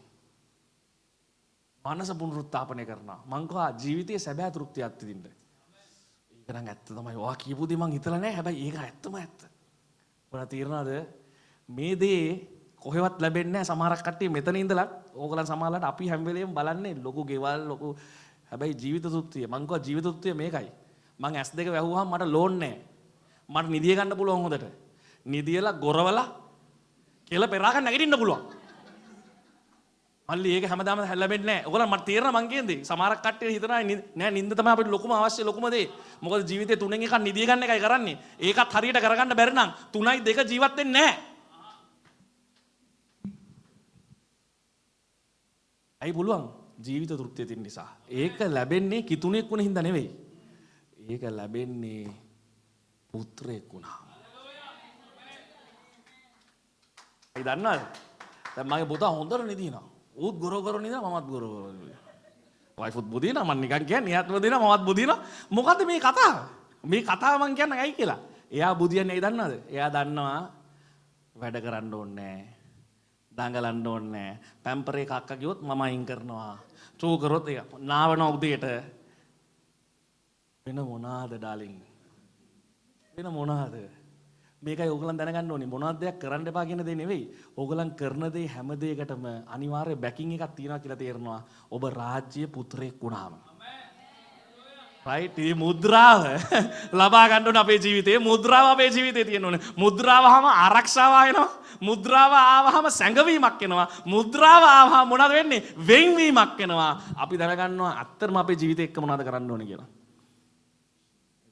[1.85, 3.21] මනස පුනරුත්ථාපනය කරනවා.
[3.27, 5.37] මං කවා ජීවිතයේ සැබෑ තෘප්තියක් විඳින්න.
[6.31, 7.17] ඒක නම් ඇත්ත තමයි.
[7.17, 8.37] ඔයා කියපු දේ මං හිතලා නැහැ.
[8.39, 9.41] හැබැයි ඒක ඇත්තම ඇත්ත.
[10.33, 10.91] ඔයා තීරණාද
[11.69, 12.25] මේ දේ
[12.81, 13.69] කොහෙවත් ලැබෙන්නේ නැහැ.
[13.71, 17.97] සමහරක් කට්ටිය මෙතන ඉඳලා ඕගලන් සමහරලාට අපි හැම වෙලේම බලන්නේ ලොකු ගෙවල් ලොකු
[18.51, 19.47] හැබැයි ජීවිත තෘප්තිය.
[19.47, 20.69] මං කවා ජීවිත තෘප්තිය මේකයි.
[21.21, 22.79] මං S2 වැහුවාම මට ලෝන් නැහැ.
[23.49, 24.65] මට නිදිය ගන්න පුළුවන් හොඳට.
[25.27, 26.27] නිදියලා ගොරවලා
[27.31, 28.43] කෙල පෙරා ගන්න නැගිටින්න පුළුවන්.
[30.29, 31.67] මල්ලි ඒක හැමදාම ලැබෙන්නේ නැහැ.
[31.67, 32.85] ඔයගොල්ලන් මට තේරෙනවා මං කියන්නේ.
[32.85, 33.83] සමහරක් කට්ටිය හිතනවා
[34.17, 35.91] නෑ නිින්ද තමයි අපිට ලොකුම අවශ්‍ය ලොකුම දේ.
[36.23, 38.19] මොකද ජීවිතේ තුනෙන් එකක් නිදිය ගන්න එකයි කරන්නේ.
[38.41, 41.30] ඒකත් හරියට කරගන්න බැරි නම් තුනයි දෙක ජීවත් වෙන්නේ නැහැ.
[46.01, 46.45] ඇයි පුළුවන්?
[46.79, 47.91] ජීවිත තෘප්තිය තියෙන නිසා.
[48.11, 50.11] ඒක ලැබෙන්නේ කිතුණෙක් වුණ හින්දා නෙවෙයි.
[51.09, 52.07] ඒක ලැබෙන්නේ
[53.13, 53.99] පුත්‍රයෙක් වුණා.
[57.37, 57.83] ඒ දන්නවද?
[58.55, 59.85] දැන් මගේ පුතා හොඳට නිදිනවා.
[60.17, 61.75] ඌත් ගොර ගොර නිදා මමත් ගොර ගොර
[62.79, 65.19] වයිෆුත් බුදිනා මම නිකන් කියන්නේ එයාත් බුදිනා මමත් බුදිනා
[65.51, 66.37] මොකද්ද මේ කතාව
[66.85, 68.21] මේ කතාව මං කියන්නේ ඇයි කියලා
[68.51, 70.41] එයා බුදියන්නේ ඇයි දන්නවද එයා දන්නවා
[71.37, 72.39] වැඩ කරන්න ඕනේ
[73.41, 74.31] දඟලන්න ඕනේ
[74.65, 76.55] පැම්පරේ කක්ක ගියොත් මම අයින් කරනවා
[77.01, 78.67] චෝ කරොත් ඒක නාවන උදේට
[80.67, 81.77] වෙන මොනාද ඩාලින්
[83.15, 83.75] වෙන මොනාද
[84.63, 87.23] මේකයි ඕගලන් දැනගන්න ඕනේ මොනවද දෙයක් කරන්න එපා කියන දේ නෙවෙයි.
[87.57, 91.41] ඕගලන් කරන දේ හැම දෙයකටම අනිවාර්ය බැකින් එකක් තියෙනවා කියලා තේරෙනවා.
[91.71, 93.41] ඔබ රාජ්‍ය පුත්‍රයෙක් වුණාම.
[95.07, 96.21] රයිට් මේ මුද්‍රාව
[96.99, 98.19] ලබා ගන්න ඕනේ අපේ ජීවිතේ.
[98.19, 99.61] මුද්‍රාව අපේ ජීවිතේ තියෙන්න ඕනේ.
[99.77, 101.49] මුද්‍රාව ආවම ආරක්ෂාව ආයනවා.
[101.81, 103.89] මුද්‍රාව ආවහම සැඟවීමක් එනවා.
[104.05, 105.65] මුද්‍රාව ආවහම මොනවද වෙන්නේ?
[105.89, 106.93] වෙන්වීමක් එනවා.
[107.17, 109.89] අපි දැනගන්නවා අත්‍තරම අපේ ජීවිතේ එක්ක මොනවද කරන්න ඕනේ කියලා.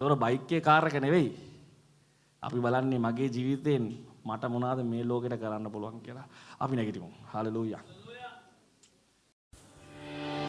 [0.01, 1.33] ඒතොර බයික් එකේ කාර් එක නෙවෙයි.
[2.43, 3.85] අපි බලන්නේ මගේ ජීවිතයෙන්
[4.25, 6.29] මට මොනවද මේ ලෝකෙට කරන්න පුළුවන් කියලා.
[6.61, 7.09] අපි නැගිටිමු.
[7.33, 7.98] හාලෙලූයා.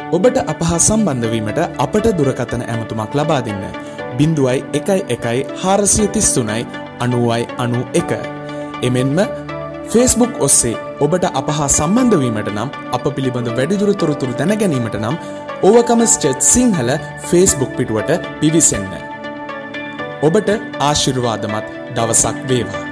[0.09, 3.63] ඔබට අපහා සම්බන්ධවීමට අපට දුරකථන ඇමතුමක් ලබා දෙන්න.
[4.17, 6.65] බිඳුවයි එකයි එකයි හාරසිය තිස්තුනයි
[6.99, 8.11] අනුවයි අනු එක.
[8.81, 9.19] එමෙන්ම
[9.91, 15.21] ෆේස්බුක් ඔස්සේ ඔබට අපහා සම්බන්ධවීමට නම් අප පිළිබඳ වැඩිදුර තොරතුරු දැනගැනීමට නම්
[15.63, 16.91] ඕවකමස්චත් සිංහල
[17.29, 18.91] ෆේස්බුක් පිටුවට පිවිසෙන්න.
[20.21, 20.49] ඔබට
[20.81, 22.88] ආශිර්වාදමත් දවසක් වේවා.